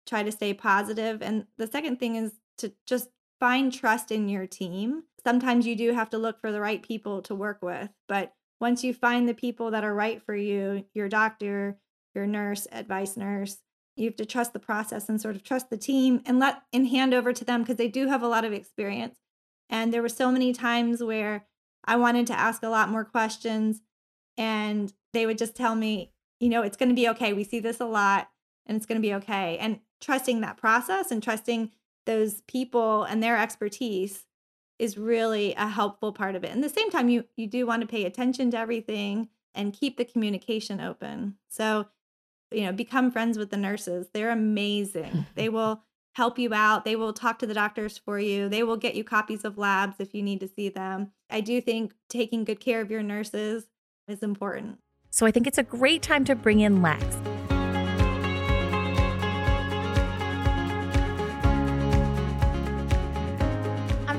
try 0.06 0.22
to 0.22 0.32
stay 0.32 0.52
positive. 0.52 1.22
And 1.22 1.46
the 1.56 1.66
second 1.66 1.98
thing 1.98 2.16
is 2.16 2.32
to 2.58 2.72
just 2.86 3.08
find 3.38 3.72
trust 3.72 4.10
in 4.10 4.28
your 4.28 4.46
team. 4.46 5.04
Sometimes 5.22 5.66
you 5.66 5.76
do 5.76 5.92
have 5.92 6.10
to 6.10 6.18
look 6.18 6.40
for 6.40 6.52
the 6.52 6.60
right 6.60 6.82
people 6.82 7.22
to 7.22 7.34
work 7.34 7.58
with, 7.62 7.90
but 8.08 8.34
once 8.60 8.84
you 8.84 8.92
find 8.92 9.28
the 9.28 9.34
people 9.34 9.70
that 9.70 9.84
are 9.84 9.94
right 9.94 10.22
for 10.22 10.34
you, 10.34 10.84
your 10.94 11.08
doctor, 11.08 11.78
your 12.14 12.26
nurse, 12.26 12.66
advice 12.72 13.16
nurse. 13.16 13.58
You 13.96 14.06
have 14.06 14.16
to 14.16 14.26
trust 14.26 14.52
the 14.52 14.58
process 14.58 15.08
and 15.08 15.20
sort 15.20 15.36
of 15.36 15.42
trust 15.42 15.70
the 15.70 15.76
team 15.76 16.22
and 16.26 16.38
let 16.38 16.62
and 16.72 16.88
hand 16.88 17.12
over 17.12 17.32
to 17.32 17.44
them 17.44 17.62
because 17.62 17.76
they 17.76 17.88
do 17.88 18.08
have 18.08 18.22
a 18.22 18.28
lot 18.28 18.44
of 18.44 18.52
experience. 18.52 19.18
And 19.68 19.92
there 19.92 20.02
were 20.02 20.08
so 20.08 20.30
many 20.30 20.52
times 20.52 21.02
where 21.02 21.46
I 21.84 21.96
wanted 21.96 22.26
to 22.28 22.38
ask 22.38 22.62
a 22.62 22.68
lot 22.68 22.88
more 22.88 23.04
questions 23.04 23.82
and 24.36 24.92
they 25.12 25.26
would 25.26 25.38
just 25.38 25.54
tell 25.54 25.74
me, 25.74 26.12
you 26.38 26.48
know, 26.48 26.62
it's 26.62 26.76
going 26.76 26.88
to 26.88 26.94
be 26.94 27.08
okay. 27.10 27.32
We 27.32 27.44
see 27.44 27.60
this 27.60 27.80
a 27.80 27.86
lot 27.86 28.28
and 28.66 28.76
it's 28.76 28.86
going 28.86 29.00
to 29.00 29.06
be 29.06 29.14
okay. 29.14 29.58
And 29.58 29.80
trusting 30.00 30.40
that 30.40 30.56
process 30.56 31.10
and 31.10 31.22
trusting 31.22 31.70
those 32.06 32.40
people 32.42 33.04
and 33.04 33.22
their 33.22 33.36
expertise 33.36 34.24
is 34.80 34.96
really 34.96 35.54
a 35.54 35.68
helpful 35.68 36.12
part 36.12 36.34
of 36.34 36.42
it. 36.42 36.50
And 36.50 36.64
the 36.64 36.68
same 36.68 36.90
time, 36.90 37.08
you 37.08 37.24
you 37.36 37.46
do 37.46 37.66
want 37.66 37.82
to 37.82 37.86
pay 37.86 38.04
attention 38.04 38.50
to 38.52 38.58
everything 38.58 39.28
and 39.54 39.72
keep 39.72 39.96
the 39.96 40.04
communication 40.04 40.80
open. 40.80 41.36
So 41.48 41.86
you 42.52 42.64
know, 42.64 42.72
become 42.72 43.12
friends 43.12 43.38
with 43.38 43.50
the 43.50 43.56
nurses. 43.56 44.08
They're 44.12 44.30
amazing. 44.30 45.26
they 45.36 45.48
will 45.56 45.82
help 46.14 46.38
you 46.38 46.52
out. 46.52 46.84
They 46.84 46.96
will 46.96 47.12
talk 47.12 47.38
to 47.40 47.46
the 47.46 47.54
doctors 47.54 47.96
for 47.96 48.18
you. 48.18 48.48
They 48.48 48.62
will 48.62 48.76
get 48.76 48.94
you 48.94 49.04
copies 49.04 49.44
of 49.44 49.56
labs 49.56 49.96
if 50.00 50.14
you 50.14 50.22
need 50.22 50.40
to 50.40 50.48
see 50.48 50.68
them. 50.68 51.12
I 51.28 51.40
do 51.40 51.60
think 51.60 51.94
taking 52.08 52.44
good 52.44 52.58
care 52.58 52.80
of 52.80 52.90
your 52.90 53.02
nurses 53.02 53.66
is 54.08 54.22
important. 54.22 54.78
So 55.10 55.26
I 55.26 55.30
think 55.30 55.46
it's 55.46 55.58
a 55.58 55.62
great 55.62 56.02
time 56.02 56.24
to 56.24 56.34
bring 56.34 56.60
in 56.60 56.82
Lex. 56.82 57.04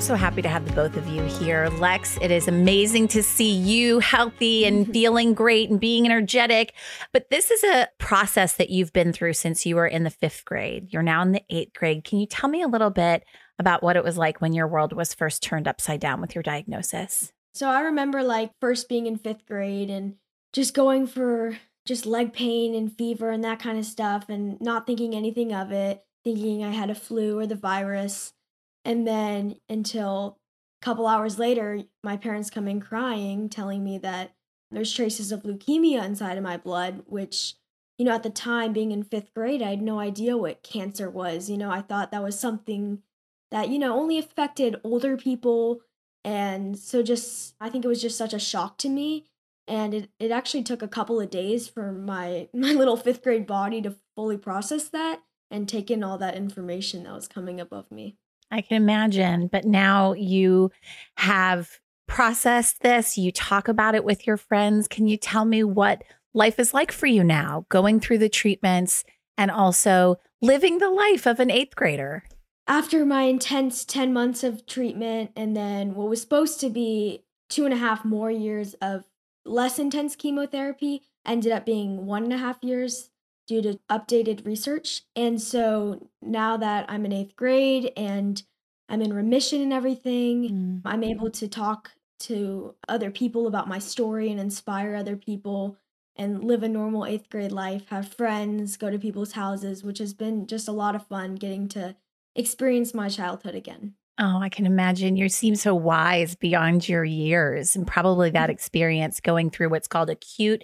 So 0.02 0.16
happy 0.16 0.42
to 0.42 0.50
have 0.50 0.66
the 0.66 0.74
both 0.74 0.98
of 0.98 1.08
you 1.08 1.22
here. 1.26 1.70
Lex, 1.78 2.18
it 2.22 2.32
is 2.32 2.48
amazing 2.48 3.08
to 3.10 3.22
see 3.22 3.52
you 3.52 4.00
healthy 4.00 4.66
and 4.66 4.84
mm-hmm. 4.84 4.92
feeling 4.92 5.34
great 5.36 5.70
and 5.70 5.80
being 5.80 6.06
energetic. 6.06 6.74
But 7.14 7.30
this 7.30 7.52
is 7.52 7.64
a 7.64 7.88
process 8.00 8.54
that 8.54 8.72
you've 8.72 8.94
been 8.94 9.14
through 9.14 9.34
since 9.34 9.64
you 9.64 9.76
were 9.76 9.86
in 9.86 10.04
the 10.04 10.10
fifth 10.10 10.44
grade. 10.44 10.92
You're 10.92 11.04
now 11.04 11.22
in 11.22 11.34
the 11.34 11.44
eighth 11.52 11.74
grade. 11.76 12.04
Can 12.04 12.18
you 12.18 12.26
tell 12.26 12.50
me 12.50 12.64
a 12.64 12.68
little 12.68 12.90
bit 12.90 13.24
about 13.60 13.84
what 13.84 13.96
it 13.96 14.04
was 14.04 14.18
like 14.18 14.42
when 14.42 14.54
your 14.54 14.68
world 14.68 14.92
was 14.92 15.14
first 15.14 15.44
turned 15.44 15.68
upside 15.68 16.00
down 16.00 16.20
with 16.20 16.34
your 16.34 16.42
diagnosis? 16.42 17.32
So 17.54 17.70
I 17.70 17.82
remember 17.82 18.24
like 18.24 18.52
first 18.60 18.90
being 18.90 19.06
in 19.06 19.18
fifth 19.18 19.46
grade 19.46 19.92
and 19.92 20.16
just 20.52 20.74
going 20.74 21.06
for 21.06 21.60
just 21.86 22.08
leg 22.08 22.34
pain 22.34 22.74
and 22.74 22.92
fever 22.98 23.30
and 23.30 23.44
that 23.44 23.60
kind 23.60 23.78
of 23.78 23.86
stuff 23.86 24.30
and 24.30 24.60
not 24.62 24.88
thinking 24.88 25.14
anything 25.14 25.54
of 25.54 25.72
it, 25.72 26.04
thinking 26.24 26.64
I 26.64 26.72
had 26.72 26.90
a 26.90 26.96
flu 26.96 27.38
or 27.38 27.46
the 27.46 27.56
virus. 27.56 28.34
And 28.84 29.08
then 29.08 29.58
until 29.70 30.40
a 30.82 30.86
couple 30.86 31.08
hours 31.08 31.38
later, 31.38 31.84
my 32.04 32.18
parents 32.18 32.50
come 32.50 32.68
in 32.68 32.80
crying, 32.80 33.50
telling 33.50 33.84
me 33.84 33.98
that 34.00 34.34
there's 34.72 34.94
traces 34.94 35.32
of 35.32 35.44
leukemia 35.44 36.04
inside 36.04 36.38
of 36.38 36.44
my 36.44 36.58
blood, 36.58 37.04
which, 37.06 37.56
you 37.98 38.06
know, 38.06 38.14
at 38.14 38.24
the 38.24 38.30
time 38.30 38.74
being 38.74 38.92
in 38.92 39.04
fifth 39.04 39.34
grade, 39.34 39.62
I 39.62 39.72
had 39.72 39.82
no 39.82 40.00
idea 40.00 40.38
what 40.38 40.64
cancer 40.64 41.10
was. 41.10 41.50
You 41.50 41.58
know, 41.58 41.70
I 41.70 41.82
thought 41.82 42.12
that 42.12 42.24
was 42.24 42.40
something 42.40 43.04
that, 43.52 43.70
you 43.70 43.78
know, 43.78 44.00
only 44.00 44.18
affected 44.18 44.78
older 44.84 45.18
people. 45.18 45.82
And 46.24 46.78
so 46.80 47.04
just, 47.04 47.56
I 47.60 47.70
think 47.70 47.84
it 47.84 47.90
was 47.90 48.02
just 48.02 48.18
such 48.18 48.34
a 48.34 48.40
shock 48.40 48.78
to 48.80 48.90
me. 48.90 49.26
And 49.68 49.94
it, 49.94 50.10
it 50.20 50.32
actually 50.32 50.64
took 50.64 50.82
a 50.82 50.88
couple 50.88 51.20
of 51.20 51.30
days 51.30 51.68
for 51.68 51.92
my, 51.92 52.48
my 52.54 52.72
little 52.72 52.98
fifth 52.98 53.22
grade 53.22 53.46
body 53.46 53.82
to 53.82 53.96
fully 54.16 54.38
process 54.38 54.90
that. 54.90 55.22
and 55.52 55.68
take 55.68 55.92
in 55.92 56.04
all 56.04 56.18
that 56.18 56.36
information 56.36 57.04
that 57.04 57.14
was 57.14 57.28
coming 57.28 57.60
above 57.60 57.92
me. 57.92 58.18
I 58.52 58.62
can 58.62 58.78
imagine. 58.78 59.48
But 59.48 59.66
now 59.66 60.14
you 60.14 60.72
have 61.18 61.80
processed 62.08 62.82
this, 62.82 63.18
you 63.18 63.32
talk 63.32 63.70
about 63.70 63.96
it 63.96 64.04
with 64.04 64.28
your 64.28 64.36
friends. 64.36 64.88
Can 64.88 65.08
you 65.08 65.16
tell 65.16 65.46
me 65.46 65.64
what 65.64 66.04
life 66.34 66.60
is 66.60 66.74
like 66.74 66.92
for 66.92 67.08
you 67.08 67.24
now, 67.24 67.66
going 67.70 68.02
through 68.02 68.18
the 68.18 68.30
treatments 68.30 69.06
and 69.38 69.50
also 69.50 70.18
living 70.42 70.80
the 70.80 70.90
life 70.90 71.26
of 71.26 71.40
an 71.40 71.50
eighth 71.50 71.76
grader? 71.76 72.24
After 72.68 73.06
my 73.06 73.24
intense 73.24 73.86
10 73.86 74.12
months 74.12 74.44
of 74.44 74.66
treatment, 74.66 75.32
and 75.36 75.56
then 75.56 75.96
what 75.96 76.10
was 76.10 76.22
supposed 76.22 76.60
to 76.60 76.70
be 76.70 77.24
two 77.50 77.66
and 77.66 77.74
a 77.74 77.78
half 77.78 78.04
more 78.04 78.30
years 78.30 78.76
of 78.76 79.06
less 79.46 79.80
intense 79.80 80.16
chemotherapy, 80.16 81.04
ended 81.26 81.52
up 81.52 81.66
being 81.66 82.06
one 82.06 82.24
and 82.24 82.34
a 82.34 82.38
half 82.38 82.58
years 82.62 83.10
due 83.48 83.62
to 83.62 83.80
updated 83.90 84.46
research. 84.46 85.04
And 85.16 85.42
so 85.42 86.10
now 86.22 86.58
that 86.58 86.86
I'm 86.90 87.06
in 87.06 87.14
eighth 87.14 87.36
grade 87.36 87.92
and 87.98 88.42
I'm 88.90 89.02
in 89.02 89.14
remission 89.14 89.62
and 89.62 89.74
everything, 89.74 90.50
mm. 90.50 90.82
I'm 90.86 91.04
able 91.04 91.32
to 91.32 91.48
talk 91.48 91.92
to 92.22 92.76
other 92.88 93.10
people 93.10 93.48
about 93.48 93.68
my 93.68 93.80
story 93.80 94.30
and 94.30 94.40
inspire 94.40 94.96
other 94.96 95.16
people 95.16 95.78
and 96.16 96.44
live 96.44 96.62
a 96.62 96.70
normal 96.70 97.06
eighth 97.06 97.30
grade 97.30 97.52
life, 97.52 97.88
have 97.90 98.14
friends, 98.14 98.78
go 98.78 98.90
to 98.90 99.00
people's 99.00 99.32
houses, 99.32 99.84
which 99.84 99.98
has 100.00 100.14
been 100.14 100.46
just 100.46 100.68
a 100.68 100.74
lot 100.74 100.96
of 100.96 101.08
fun 101.08 101.36
getting 101.36 101.68
to 101.70 101.96
experience 102.36 102.94
my 102.94 103.10
childhood 103.10 103.56
again. 103.56 103.96
Oh, 104.20 104.40
I 104.40 104.50
can 104.50 104.66
imagine. 104.66 105.16
You 105.16 105.30
seem 105.30 105.56
so 105.56 105.74
wise 105.74 106.36
beyond 106.36 106.88
your 106.88 107.04
years, 107.04 107.76
and 107.76 107.88
probably 107.88 108.30
that 108.32 108.44
mm-hmm. 108.44 108.52
experience 108.52 109.20
going 109.20 109.50
through 109.50 109.70
what's 109.70 109.88
called 109.88 110.10
acute 110.10 110.64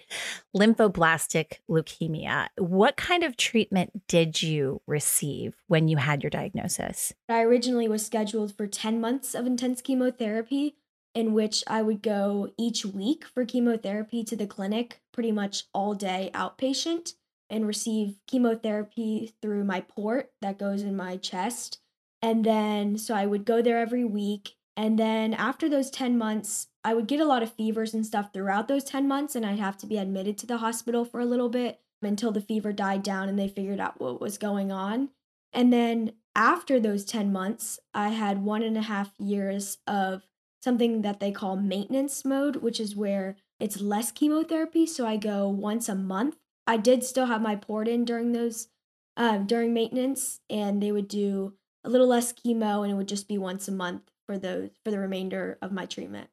lymphoblastic 0.55 1.59
leukemia. 1.69 2.47
What 2.57 2.97
kind 2.97 3.23
of 3.23 3.37
treatment 3.37 4.07
did 4.07 4.43
you 4.43 4.81
receive 4.85 5.55
when 5.67 5.87
you 5.87 5.97
had 5.97 6.23
your 6.23 6.29
diagnosis? 6.29 7.13
I 7.29 7.41
originally 7.41 7.87
was 7.87 8.05
scheduled 8.05 8.55
for 8.55 8.67
10 8.67 8.99
months 8.99 9.33
of 9.33 9.45
intense 9.45 9.81
chemotherapy, 9.81 10.75
in 11.15 11.33
which 11.33 11.63
I 11.67 11.81
would 11.81 12.03
go 12.03 12.51
each 12.59 12.85
week 12.85 13.25
for 13.25 13.45
chemotherapy 13.45 14.23
to 14.25 14.35
the 14.35 14.45
clinic, 14.45 15.01
pretty 15.13 15.31
much 15.31 15.63
all 15.73 15.95
day 15.95 16.29
outpatient, 16.33 17.13
and 17.49 17.65
receive 17.65 18.19
chemotherapy 18.27 19.33
through 19.41 19.63
my 19.63 19.81
port 19.81 20.31
that 20.41 20.59
goes 20.59 20.83
in 20.83 20.95
my 20.95 21.15
chest 21.15 21.79
and 22.27 22.43
then, 22.43 22.97
so 22.97 23.15
I 23.15 23.25
would 23.25 23.45
go 23.45 23.61
there 23.61 23.79
every 23.79 24.03
week. 24.03 24.55
And 24.75 24.99
then 24.99 25.33
after 25.33 25.69
those 25.69 25.89
10 25.89 26.17
months, 26.17 26.67
I 26.83 26.93
would 26.93 27.07
get 27.07 27.21
a 27.21 27.25
lot 27.25 27.41
of 27.41 27.53
fevers 27.53 27.93
and 27.93 28.05
stuff 28.05 28.33
throughout 28.33 28.67
those 28.67 28.83
10 28.83 29.07
months, 29.07 29.33
and 29.33 29.45
I'd 29.45 29.59
have 29.59 29.77
to 29.77 29.87
be 29.87 29.97
admitted 29.97 30.37
to 30.39 30.45
the 30.45 30.57
hospital 30.57 31.05
for 31.05 31.21
a 31.21 31.25
little 31.25 31.47
bit 31.47 31.79
until 32.01 32.33
the 32.33 32.41
fever 32.41 32.73
died 32.73 33.01
down 33.01 33.29
and 33.29 33.39
they 33.39 33.47
figured 33.47 33.79
out 33.79 34.01
what 34.01 34.19
was 34.19 34.37
going 34.37 34.73
on. 34.73 35.07
And 35.53 35.71
then 35.71 36.15
after 36.35 36.81
those 36.81 37.05
10 37.05 37.31
months, 37.31 37.79
I 37.93 38.09
had 38.09 38.43
one 38.43 38.61
and 38.61 38.77
a 38.77 38.81
half 38.81 39.13
years 39.17 39.77
of 39.87 40.27
something 40.61 41.03
that 41.03 41.21
they 41.21 41.31
call 41.31 41.55
maintenance 41.55 42.25
mode, 42.25 42.57
which 42.57 42.81
is 42.81 42.93
where 42.93 43.37
it's 43.57 43.79
less 43.79 44.11
chemotherapy. 44.11 44.85
So 44.85 45.07
I 45.07 45.15
go 45.15 45.47
once 45.47 45.87
a 45.87 45.95
month. 45.95 46.35
I 46.67 46.75
did 46.75 47.05
still 47.05 47.27
have 47.27 47.41
my 47.41 47.55
port 47.55 47.87
in 47.87 48.03
during 48.03 48.33
those, 48.33 48.67
um, 49.15 49.47
during 49.47 49.73
maintenance, 49.73 50.41
and 50.49 50.83
they 50.83 50.91
would 50.91 51.07
do 51.07 51.53
a 51.83 51.89
little 51.89 52.07
less 52.07 52.33
chemo 52.33 52.83
and 52.83 52.91
it 52.91 52.95
would 52.95 53.07
just 53.07 53.27
be 53.27 53.37
once 53.37 53.67
a 53.67 53.71
month 53.71 54.03
for 54.25 54.37
the 54.37 54.71
for 54.83 54.91
the 54.91 54.99
remainder 54.99 55.57
of 55.61 55.71
my 55.71 55.85
treatment. 55.85 56.29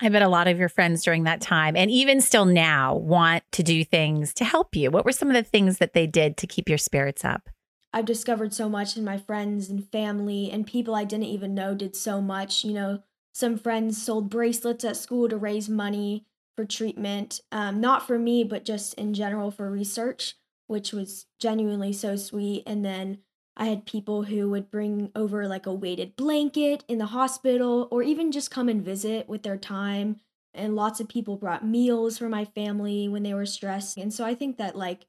I 0.00 0.08
bet 0.10 0.22
a 0.22 0.28
lot 0.28 0.46
of 0.46 0.58
your 0.58 0.68
friends 0.68 1.02
during 1.02 1.24
that 1.24 1.40
time 1.40 1.76
and 1.76 1.90
even 1.90 2.20
still 2.20 2.44
now 2.44 2.94
want 2.94 3.42
to 3.52 3.64
do 3.64 3.84
things 3.84 4.32
to 4.34 4.44
help 4.44 4.76
you. 4.76 4.90
What 4.90 5.04
were 5.04 5.12
some 5.12 5.28
of 5.28 5.34
the 5.34 5.42
things 5.42 5.78
that 5.78 5.92
they 5.92 6.06
did 6.06 6.36
to 6.36 6.46
keep 6.46 6.68
your 6.68 6.78
spirits 6.78 7.24
up? 7.24 7.48
I've 7.92 8.04
discovered 8.04 8.54
so 8.54 8.68
much 8.68 8.96
and 8.96 9.04
my 9.04 9.18
friends 9.18 9.68
and 9.68 9.88
family 9.90 10.50
and 10.52 10.66
people 10.66 10.94
I 10.94 11.04
didn't 11.04 11.24
even 11.24 11.54
know 11.54 11.74
did 11.74 11.96
so 11.96 12.20
much. 12.20 12.64
You 12.64 12.74
know, 12.74 13.02
some 13.32 13.56
friends 13.56 14.00
sold 14.00 14.30
bracelets 14.30 14.84
at 14.84 14.96
school 14.96 15.28
to 15.28 15.36
raise 15.36 15.68
money 15.68 16.26
for 16.54 16.64
treatment, 16.64 17.40
um, 17.50 17.80
not 17.80 18.06
for 18.06 18.18
me, 18.18 18.44
but 18.44 18.64
just 18.64 18.94
in 18.94 19.14
general 19.14 19.50
for 19.50 19.70
research, 19.70 20.34
which 20.66 20.92
was 20.92 21.26
genuinely 21.40 21.92
so 21.92 22.14
sweet. 22.14 22.62
And 22.66 22.84
then 22.84 23.18
I 23.58 23.66
had 23.66 23.84
people 23.84 24.22
who 24.22 24.48
would 24.50 24.70
bring 24.70 25.10
over 25.16 25.48
like 25.48 25.66
a 25.66 25.74
weighted 25.74 26.14
blanket 26.14 26.84
in 26.86 26.98
the 26.98 27.06
hospital 27.06 27.88
or 27.90 28.02
even 28.04 28.30
just 28.30 28.52
come 28.52 28.68
and 28.68 28.84
visit 28.84 29.28
with 29.28 29.42
their 29.42 29.56
time. 29.56 30.20
And 30.54 30.76
lots 30.76 31.00
of 31.00 31.08
people 31.08 31.36
brought 31.36 31.66
meals 31.66 32.18
for 32.18 32.28
my 32.28 32.44
family 32.44 33.08
when 33.08 33.24
they 33.24 33.34
were 33.34 33.46
stressed. 33.46 33.98
And 33.98 34.14
so 34.14 34.24
I 34.24 34.34
think 34.34 34.58
that 34.58 34.76
like 34.76 35.06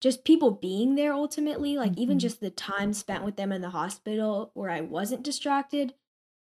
just 0.00 0.24
people 0.24 0.50
being 0.50 0.94
there 0.94 1.12
ultimately, 1.12 1.76
like 1.76 1.92
mm-hmm. 1.92 2.00
even 2.00 2.18
just 2.18 2.40
the 2.40 2.50
time 2.50 2.94
spent 2.94 3.24
with 3.24 3.36
them 3.36 3.52
in 3.52 3.60
the 3.60 3.70
hospital 3.70 4.50
where 4.54 4.70
I 4.70 4.80
wasn't 4.80 5.22
distracted, 5.22 5.94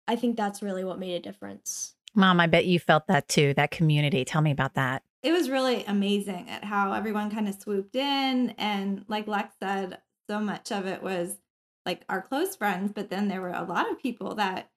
I 0.08 0.18
think 0.18 0.36
that's 0.36 0.62
really 0.62 0.84
what 0.84 1.00
made 1.00 1.16
a 1.16 1.20
difference. 1.20 1.96
Mom, 2.14 2.42
I 2.42 2.48
bet 2.48 2.66
you 2.66 2.78
felt 2.78 3.08
that 3.08 3.30
too, 3.30 3.54
that 3.56 3.72
community. 3.72 4.26
Tell 4.26 4.42
me 4.42 4.52
about 4.52 4.74
that. 4.74 5.04
It 5.24 5.32
was 5.32 5.50
really 5.50 5.86
amazing 5.86 6.50
at 6.50 6.66
how 6.66 6.92
everyone 6.92 7.32
kind 7.32 7.48
of 7.48 7.56
swooped 7.56 7.96
in. 7.96 8.50
And 8.58 9.06
like 9.08 9.28
Lex 9.28 9.56
said, 9.62 10.00
so 10.32 10.40
much 10.40 10.72
of 10.72 10.88
it 10.88 11.04
was 11.04 11.40
like 11.86 12.06
our 12.08 12.22
close 12.22 12.56
friends, 12.56 12.94
but 12.96 13.10
then 13.10 13.28
there 13.28 13.42
were 13.42 13.50
a 13.50 13.66
lot 13.66 13.92
of 13.92 14.02
people 14.02 14.36
that, 14.36 14.70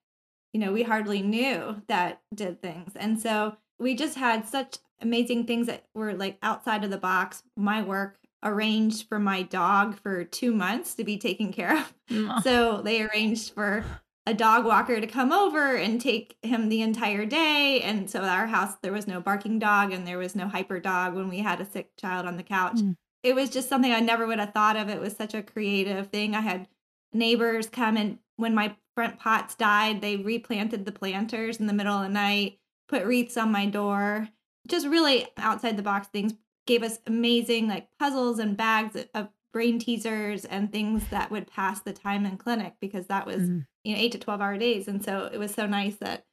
you 0.51 0.59
know, 0.59 0.73
we 0.73 0.83
hardly 0.83 1.21
knew 1.21 1.81
that 1.87 2.21
did 2.33 2.61
things. 2.61 2.91
And 2.97 3.21
so 3.21 3.55
we 3.79 3.95
just 3.95 4.17
had 4.17 4.45
such 4.45 4.79
amazing 5.01 5.45
things 5.45 5.67
that 5.67 5.85
were 5.93 6.13
like 6.13 6.37
outside 6.43 6.83
of 6.83 6.91
the 6.91 6.97
box. 6.97 7.41
My 7.55 7.81
work 7.81 8.17
arranged 8.43 9.07
for 9.07 9.17
my 9.17 9.43
dog 9.43 9.97
for 9.97 10.25
two 10.25 10.53
months 10.53 10.93
to 10.95 11.05
be 11.05 11.17
taken 11.17 11.53
care 11.53 11.77
of. 11.77 11.93
Mm. 12.09 12.43
So 12.43 12.81
they 12.81 13.01
arranged 13.01 13.53
for 13.53 13.85
a 14.25 14.33
dog 14.33 14.65
walker 14.65 14.99
to 14.99 15.07
come 15.07 15.31
over 15.31 15.77
and 15.77 16.01
take 16.01 16.35
him 16.41 16.67
the 16.67 16.81
entire 16.81 17.25
day. 17.25 17.79
And 17.81 18.09
so 18.09 18.23
at 18.23 18.29
our 18.29 18.47
house, 18.47 18.75
there 18.81 18.91
was 18.91 19.07
no 19.07 19.21
barking 19.21 19.57
dog 19.57 19.93
and 19.93 20.05
there 20.05 20.17
was 20.17 20.35
no 20.35 20.49
hyper 20.49 20.81
dog 20.81 21.13
when 21.15 21.29
we 21.29 21.37
had 21.37 21.61
a 21.61 21.65
sick 21.65 21.95
child 21.95 22.25
on 22.25 22.35
the 22.35 22.43
couch. 22.43 22.75
Mm 22.75 22.97
it 23.25 23.33
was 23.33 23.49
just 23.49 23.67
something 23.67 23.91
I 23.91 24.01
never 24.01 24.27
would 24.27 24.37
have 24.37 24.53
thought 24.53 24.77
of. 24.77 24.87
It 24.87 25.01
was 25.01 25.15
such 25.15 25.33
a 25.33 25.41
creative 25.41 26.09
thing. 26.09 26.35
I 26.35 26.41
had 26.41 26.67
neighbors 27.11 27.67
come 27.67 27.97
and 27.97 28.19
when 28.35 28.53
my 28.53 28.75
front 28.93 29.17
pots 29.17 29.55
died, 29.55 30.01
they 30.01 30.15
replanted 30.15 30.85
the 30.85 30.91
planters 30.91 31.57
in 31.57 31.65
the 31.65 31.73
middle 31.73 31.95
of 31.95 32.03
the 32.03 32.09
night, 32.09 32.59
put 32.87 33.03
wreaths 33.03 33.35
on 33.35 33.51
my 33.51 33.65
door. 33.65 34.29
Just 34.67 34.85
really 34.85 35.27
outside 35.37 35.75
the 35.75 35.81
box 35.81 36.07
things 36.07 36.35
gave 36.67 36.83
us 36.83 36.99
amazing 37.07 37.67
like 37.67 37.87
puzzles 37.99 38.37
and 38.37 38.55
bags 38.55 38.95
of 39.15 39.29
brain 39.51 39.79
teasers 39.79 40.45
and 40.45 40.71
things 40.71 41.07
that 41.09 41.31
would 41.31 41.47
pass 41.47 41.79
the 41.81 41.93
time 41.93 42.25
in 42.25 42.37
clinic 42.37 42.73
because 42.79 43.07
that 43.07 43.25
was 43.25 43.37
mm-hmm. 43.43 43.59
you 43.83 43.95
know 43.95 44.01
8 44.01 44.11
to 44.11 44.19
12 44.19 44.41
hour 44.41 44.57
days 44.57 44.87
and 44.87 45.05
so 45.05 45.29
it 45.31 45.37
was 45.37 45.53
so 45.53 45.65
nice 45.65 45.95
that 45.97 46.25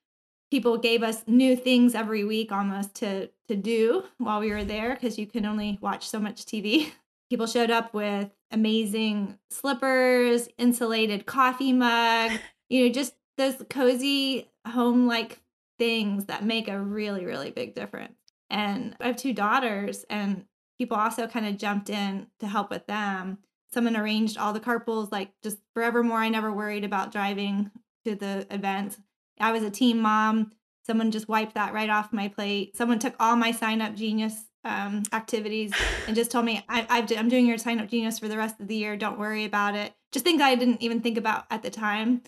people 0.51 0.77
gave 0.77 1.03
us 1.03 1.23
new 1.27 1.55
things 1.55 1.95
every 1.95 2.25
week 2.25 2.51
almost 2.51 2.95
to 2.97 3.29
to 3.53 3.61
do 3.61 4.05
while 4.19 4.41
we 4.41 4.51
were 4.51 4.65
there 4.65 4.95
because 4.95 5.19
you 5.19 5.27
can 5.27 5.45
only 5.45 5.79
watch 5.81 6.09
so 6.09 6.19
much 6.19 6.45
TV. 6.45 6.91
People 7.31 7.47
showed 7.47 7.71
up 7.71 7.95
with 7.95 8.31
amazing 8.51 9.39
slippers, 9.51 10.49
insulated 10.59 11.25
coffee 11.27 11.73
mug, 11.73 12.33
you 12.69 12.85
know, 12.85 12.93
just 12.93 13.15
those 13.39 13.57
cozy 13.71 14.51
home 14.67 15.07
like 15.07 15.41
things 15.79 16.27
that 16.27 16.45
make 16.45 16.69
a 16.69 16.79
really 16.79 17.25
really 17.25 17.51
big 17.51 17.75
difference. 17.75 18.19
And 18.51 18.95
I 19.01 19.07
have 19.07 19.17
two 19.17 19.33
daughters 19.33 20.05
and 20.11 20.45
people 20.79 20.97
also 20.97 21.27
kind 21.27 21.47
of 21.47 21.57
jumped 21.57 21.89
in 21.89 22.27
to 22.41 22.47
help 22.47 22.71
with 22.71 22.87
them. 22.87 23.39
Someone 23.73 23.97
arranged 23.97 24.37
all 24.37 24.53
the 24.53 24.61
carpools 24.61 25.11
like 25.11 25.31
just 25.43 25.59
forevermore 25.73 26.19
I 26.19 26.29
never 26.29 26.53
worried 26.53 26.85
about 26.85 27.13
driving 27.13 27.71
to 28.05 28.15
the 28.15 28.47
event 28.51 28.99
I 29.41 29.53
was 29.53 29.63
a 29.63 29.71
team 29.71 30.01
mom. 30.01 30.53
Someone 30.85 31.11
just 31.11 31.29
wiped 31.29 31.55
that 31.55 31.73
right 31.73 31.91
off 31.91 32.13
my 32.13 32.29
plate. 32.29 32.77
Someone 32.77 32.99
took 32.99 33.15
all 33.21 33.37
my 33.37 33.53
sign 33.53 33.81
up 33.81 33.95
genius 33.95 34.45
um, 34.65 35.03
activities 35.13 35.73
and 36.07 36.17
just 36.17 36.31
told 36.31 36.45
me, 36.45 36.65
I, 36.69 37.07
am 37.11 37.29
doing 37.29 37.47
your 37.47 37.59
sign 37.59 37.81
up 37.81 37.89
genius 37.89 38.19
for 38.19 38.29
the 38.29 38.37
rest 38.37 38.61
of 38.61 38.69
the 38.69 38.77
year. 38.77 38.97
Don't 38.97 39.19
worry 39.19 39.45
about 39.45 39.75
it. 39.75 39.93
Just 40.13 40.25
things 40.25 40.43
I 40.43 40.55
didn't 40.55 40.83
even 40.83 41.01
think 41.01 41.19
about 41.19 41.45
at 41.51 41.63
the 41.63 41.71
time. 41.71 42.23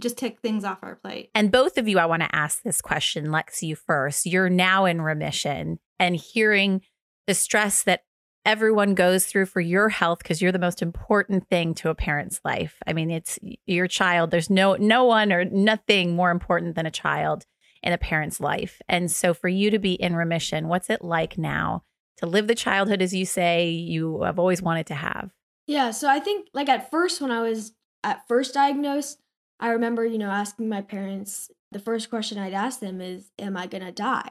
Just 0.00 0.16
took 0.16 0.40
things 0.40 0.64
off 0.64 0.78
our 0.82 0.94
plate. 0.94 1.30
And 1.34 1.50
both 1.50 1.76
of 1.76 1.88
you, 1.88 1.98
I 1.98 2.06
want 2.06 2.22
to 2.22 2.34
ask 2.34 2.62
this 2.62 2.80
question, 2.80 3.32
Lex, 3.32 3.62
you 3.62 3.74
first. 3.74 4.26
You're 4.26 4.48
now 4.48 4.84
in 4.84 5.02
remission 5.02 5.80
and 5.98 6.14
hearing 6.14 6.82
the 7.26 7.34
stress 7.34 7.82
that 7.82 8.04
everyone 8.44 8.94
goes 8.94 9.26
through 9.26 9.46
for 9.46 9.60
your 9.60 9.88
health 9.88 10.18
because 10.20 10.40
you're 10.40 10.52
the 10.52 10.58
most 10.58 10.80
important 10.82 11.48
thing 11.48 11.74
to 11.74 11.90
a 11.90 11.94
parent's 11.94 12.40
life. 12.44 12.76
I 12.86 12.92
mean, 12.92 13.10
it's 13.10 13.38
your 13.66 13.88
child. 13.88 14.30
There's 14.30 14.48
no 14.48 14.74
no 14.76 15.04
one 15.04 15.32
or 15.32 15.44
nothing 15.44 16.14
more 16.14 16.30
important 16.30 16.76
than 16.76 16.86
a 16.86 16.90
child 16.90 17.44
in 17.82 17.92
a 17.92 17.98
parent's 17.98 18.40
life. 18.40 18.80
And 18.88 19.10
so 19.10 19.34
for 19.34 19.48
you 19.48 19.70
to 19.70 19.78
be 19.78 19.94
in 19.94 20.16
remission, 20.16 20.68
what's 20.68 20.90
it 20.90 21.02
like 21.02 21.38
now 21.38 21.84
to 22.18 22.26
live 22.26 22.48
the 22.48 22.54
childhood 22.54 23.02
as 23.02 23.14
you 23.14 23.24
say 23.24 23.70
you 23.70 24.22
have 24.22 24.38
always 24.38 24.62
wanted 24.62 24.86
to 24.86 24.94
have? 24.94 25.30
Yeah, 25.66 25.90
so 25.90 26.08
I 26.08 26.18
think 26.18 26.48
like 26.54 26.68
at 26.68 26.90
first 26.90 27.20
when 27.20 27.30
I 27.30 27.42
was 27.42 27.72
at 28.02 28.26
first 28.26 28.54
diagnosed, 28.54 29.20
I 29.60 29.70
remember, 29.70 30.04
you 30.04 30.18
know, 30.18 30.30
asking 30.30 30.68
my 30.68 30.82
parents 30.82 31.50
the 31.70 31.78
first 31.78 32.10
question 32.10 32.38
I'd 32.38 32.54
ask 32.54 32.80
them 32.80 33.00
is 33.00 33.30
am 33.38 33.56
I 33.56 33.66
going 33.66 33.84
to 33.84 33.92
die? 33.92 34.30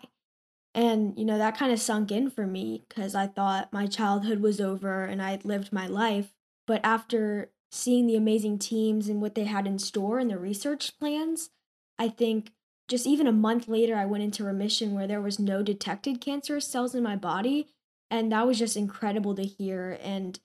And, 0.74 1.18
you 1.18 1.26
know, 1.26 1.38
that 1.38 1.58
kind 1.58 1.72
of 1.72 1.80
sunk 1.80 2.12
in 2.12 2.30
for 2.30 2.46
me 2.46 2.84
because 2.88 3.16
I 3.16 3.28
thought 3.28 3.74
my 3.74 3.88
childhood 3.88 4.42
was 4.42 4.62
over 4.62 5.06
and 5.06 5.22
I 5.22 5.32
had 5.32 5.46
lived 5.46 5.74
my 5.74 5.88
life. 5.88 6.34
But 6.68 6.82
after 6.84 7.52
seeing 7.72 8.08
the 8.08 8.16
amazing 8.16 8.60
teams 8.60 9.10
and 9.10 9.22
what 9.22 9.36
they 9.36 9.46
had 9.46 9.66
in 9.66 9.80
store 9.80 10.20
and 10.20 10.30
the 10.30 10.38
research 10.38 10.98
plans, 11.00 11.50
I 11.98 12.10
think 12.10 12.52
just 12.88 13.06
even 13.06 13.28
a 13.28 13.32
month 13.32 13.68
later, 13.68 13.96
I 13.96 14.06
went 14.06 14.24
into 14.24 14.44
remission 14.44 14.94
where 14.94 15.08
there 15.08 15.22
was 15.22 15.40
no 15.40 15.62
detected 15.62 16.22
cancerous 16.22 16.68
cells 16.68 16.96
in 16.96 17.04
my 17.04 17.16
body. 17.16 17.68
And 18.10 18.32
that 18.32 18.48
was 18.48 18.58
just 18.58 18.78
incredible 18.78 19.36
to 19.36 19.44
hear. 19.44 19.98
And 20.02 20.40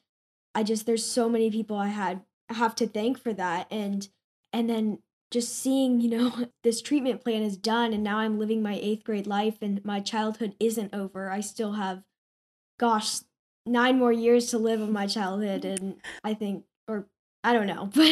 I 0.55 0.65
just, 0.65 0.85
there's 0.85 1.05
so 1.05 1.29
many 1.29 1.51
people 1.51 1.77
I 1.77 1.89
had 1.89 2.23
have 2.49 2.75
to 2.77 2.87
thank 2.87 3.19
for 3.23 3.33
that. 3.33 3.69
And, 3.71 4.09
and 4.53 4.69
then 4.69 4.99
just 5.31 5.57
seeing, 5.57 6.01
you 6.01 6.11
know, 6.11 6.47
this 6.65 6.83
treatment 6.83 7.23
plan 7.23 7.43
is 7.43 7.57
done 7.57 7.93
and 7.93 8.03
now 8.03 8.19
I'm 8.19 8.39
living 8.39 8.63
my 8.63 8.79
eighth 8.81 9.05
grade 9.05 9.27
life 9.27 9.59
and 9.63 9.85
my 9.85 10.01
childhood 10.01 10.57
isn't 10.59 10.93
over. 10.93 11.31
I 11.31 11.41
still 11.41 11.73
have, 11.75 12.03
gosh, 12.79 13.21
nine 13.65 13.99
more 13.99 14.13
years 14.13 14.51
to 14.51 14.59
live 14.59 14.81
of 14.81 14.91
my 14.91 15.07
childhood. 15.07 15.65
And 15.65 16.01
I 16.25 16.35
think, 16.35 16.65
or 16.89 17.07
I 17.45 17.53
don't 17.53 17.67
know, 17.67 17.87
but 17.95 18.07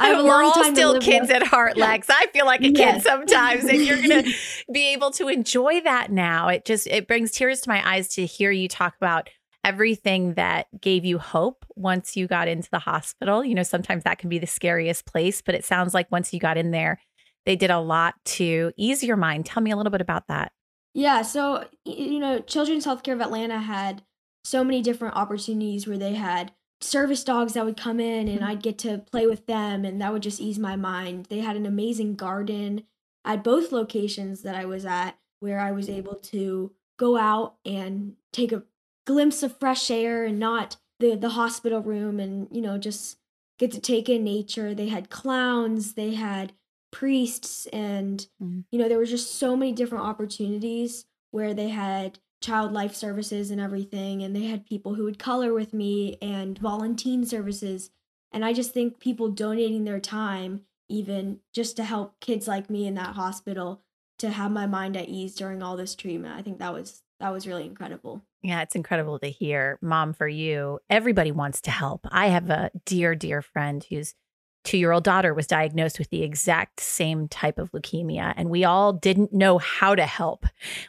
I 0.00 0.08
have 0.08 0.20
a 0.20 0.24
We're 0.24 0.42
long 0.44 0.52
all 0.56 0.64
still 0.64 0.98
kids 1.00 1.28
with. 1.28 1.36
at 1.36 1.42
heart, 1.42 1.76
Lex. 1.76 2.08
I 2.10 2.26
feel 2.32 2.46
like 2.46 2.62
a 2.62 2.72
kid 2.72 3.02
sometimes, 3.02 3.64
and 3.64 3.82
you're 3.82 4.00
gonna 4.00 4.24
be 4.72 4.92
able 4.92 5.10
to 5.12 5.28
enjoy 5.28 5.80
that 5.82 6.10
now. 6.10 6.48
It 6.48 6.64
just 6.64 6.86
it 6.86 7.06
brings 7.06 7.30
tears 7.32 7.60
to 7.62 7.68
my 7.68 7.86
eyes 7.86 8.08
to 8.14 8.24
hear 8.26 8.50
you 8.50 8.68
talk 8.68 8.94
about 8.96 9.28
everything 9.64 10.34
that 10.34 10.66
gave 10.80 11.04
you 11.04 11.18
hope 11.18 11.64
once 11.76 12.16
you 12.16 12.26
got 12.26 12.48
into 12.48 12.68
the 12.70 12.78
hospital. 12.80 13.44
You 13.44 13.54
know, 13.54 13.62
sometimes 13.62 14.04
that 14.04 14.18
can 14.18 14.28
be 14.28 14.38
the 14.38 14.46
scariest 14.46 15.06
place, 15.06 15.40
but 15.42 15.54
it 15.54 15.64
sounds 15.64 15.94
like 15.94 16.10
once 16.10 16.32
you 16.32 16.40
got 16.40 16.56
in 16.56 16.70
there, 16.72 16.98
they 17.46 17.56
did 17.56 17.70
a 17.70 17.78
lot 17.78 18.14
to 18.24 18.72
ease 18.76 19.04
your 19.04 19.16
mind. 19.16 19.46
Tell 19.46 19.62
me 19.62 19.70
a 19.70 19.76
little 19.76 19.92
bit 19.92 20.00
about 20.00 20.28
that. 20.28 20.50
Yeah, 20.94 21.22
so 21.22 21.66
you 21.84 22.18
know, 22.18 22.40
Children's 22.40 22.86
Healthcare 22.86 23.12
of 23.12 23.20
Atlanta 23.20 23.60
had 23.60 24.02
so 24.44 24.64
many 24.64 24.82
different 24.82 25.14
opportunities 25.16 25.86
where 25.86 25.98
they 25.98 26.14
had 26.14 26.52
service 26.82 27.24
dogs 27.24 27.54
that 27.54 27.64
would 27.64 27.76
come 27.76 28.00
in 28.00 28.28
and 28.28 28.40
Mhm. 28.40 28.44
I'd 28.46 28.62
get 28.62 28.78
to 28.78 28.98
play 28.98 29.26
with 29.26 29.46
them 29.46 29.84
and 29.84 30.00
that 30.00 30.12
would 30.12 30.22
just 30.22 30.40
ease 30.40 30.58
my 30.58 30.76
mind. 30.76 31.26
They 31.26 31.38
had 31.40 31.56
an 31.56 31.66
amazing 31.66 32.14
garden 32.16 32.84
at 33.24 33.44
both 33.44 33.72
locations 33.72 34.42
that 34.42 34.54
I 34.56 34.64
was 34.64 34.84
at 34.84 35.18
where 35.40 35.58
I 35.60 35.72
was 35.72 35.88
able 35.88 36.16
to 36.16 36.72
go 36.98 37.16
out 37.16 37.56
and 37.64 38.16
take 38.32 38.52
a 38.52 38.64
glimpse 39.06 39.42
of 39.42 39.56
fresh 39.58 39.90
air 39.90 40.24
and 40.24 40.38
not 40.38 40.76
the 41.00 41.16
the 41.16 41.30
hospital 41.30 41.80
room 41.80 42.20
and 42.20 42.48
you 42.52 42.60
know 42.60 42.78
just 42.78 43.18
get 43.58 43.70
to 43.72 43.80
take 43.80 44.08
in 44.08 44.24
nature. 44.24 44.74
They 44.74 44.88
had 44.88 45.10
clowns, 45.10 45.94
they 45.94 46.14
had 46.14 46.52
priests 46.92 47.66
and 47.66 48.26
Mhm. 48.42 48.64
you 48.70 48.78
know 48.78 48.88
there 48.88 48.98
was 48.98 49.10
just 49.10 49.34
so 49.36 49.56
many 49.56 49.72
different 49.72 50.04
opportunities 50.04 51.06
where 51.30 51.54
they 51.54 51.70
had 51.70 52.18
child 52.42 52.72
life 52.72 52.94
services 52.94 53.50
and 53.50 53.60
everything 53.60 54.22
and 54.22 54.34
they 54.34 54.44
had 54.44 54.66
people 54.66 54.94
who 54.94 55.04
would 55.04 55.18
color 55.18 55.52
with 55.54 55.72
me 55.72 56.18
and 56.20 56.58
volunteer 56.58 57.24
services 57.24 57.90
and 58.32 58.44
i 58.44 58.52
just 58.52 58.72
think 58.72 58.98
people 58.98 59.28
donating 59.28 59.84
their 59.84 60.00
time 60.00 60.62
even 60.88 61.38
just 61.52 61.76
to 61.76 61.84
help 61.84 62.18
kids 62.20 62.46
like 62.48 62.68
me 62.68 62.86
in 62.86 62.94
that 62.94 63.14
hospital 63.14 63.80
to 64.18 64.30
have 64.30 64.50
my 64.50 64.66
mind 64.66 64.96
at 64.96 65.08
ease 65.08 65.34
during 65.34 65.62
all 65.62 65.76
this 65.76 65.94
treatment 65.94 66.36
i 66.36 66.42
think 66.42 66.58
that 66.58 66.72
was 66.72 67.02
that 67.20 67.32
was 67.32 67.46
really 67.46 67.64
incredible 67.64 68.20
Yeah, 68.42 68.62
it's 68.62 68.74
incredible 68.74 69.20
to 69.20 69.28
hear. 69.28 69.78
Mom, 69.80 70.12
for 70.12 70.26
you, 70.26 70.80
everybody 70.90 71.30
wants 71.30 71.60
to 71.60 71.70
help. 71.70 72.04
I 72.10 72.26
have 72.26 72.50
a 72.50 72.72
dear, 72.84 73.14
dear 73.14 73.40
friend 73.40 73.86
whose 73.88 74.16
two 74.64 74.78
year 74.78 74.92
old 74.92 75.04
daughter 75.04 75.34
was 75.34 75.46
diagnosed 75.46 75.98
with 75.98 76.10
the 76.10 76.22
exact 76.22 76.80
same 76.80 77.28
type 77.28 77.58
of 77.58 77.70
leukemia, 77.72 78.32
and 78.36 78.50
we 78.50 78.64
all 78.64 78.92
didn't 78.92 79.32
know 79.32 79.58
how 79.58 79.94
to 79.94 80.06
help. 80.06 80.46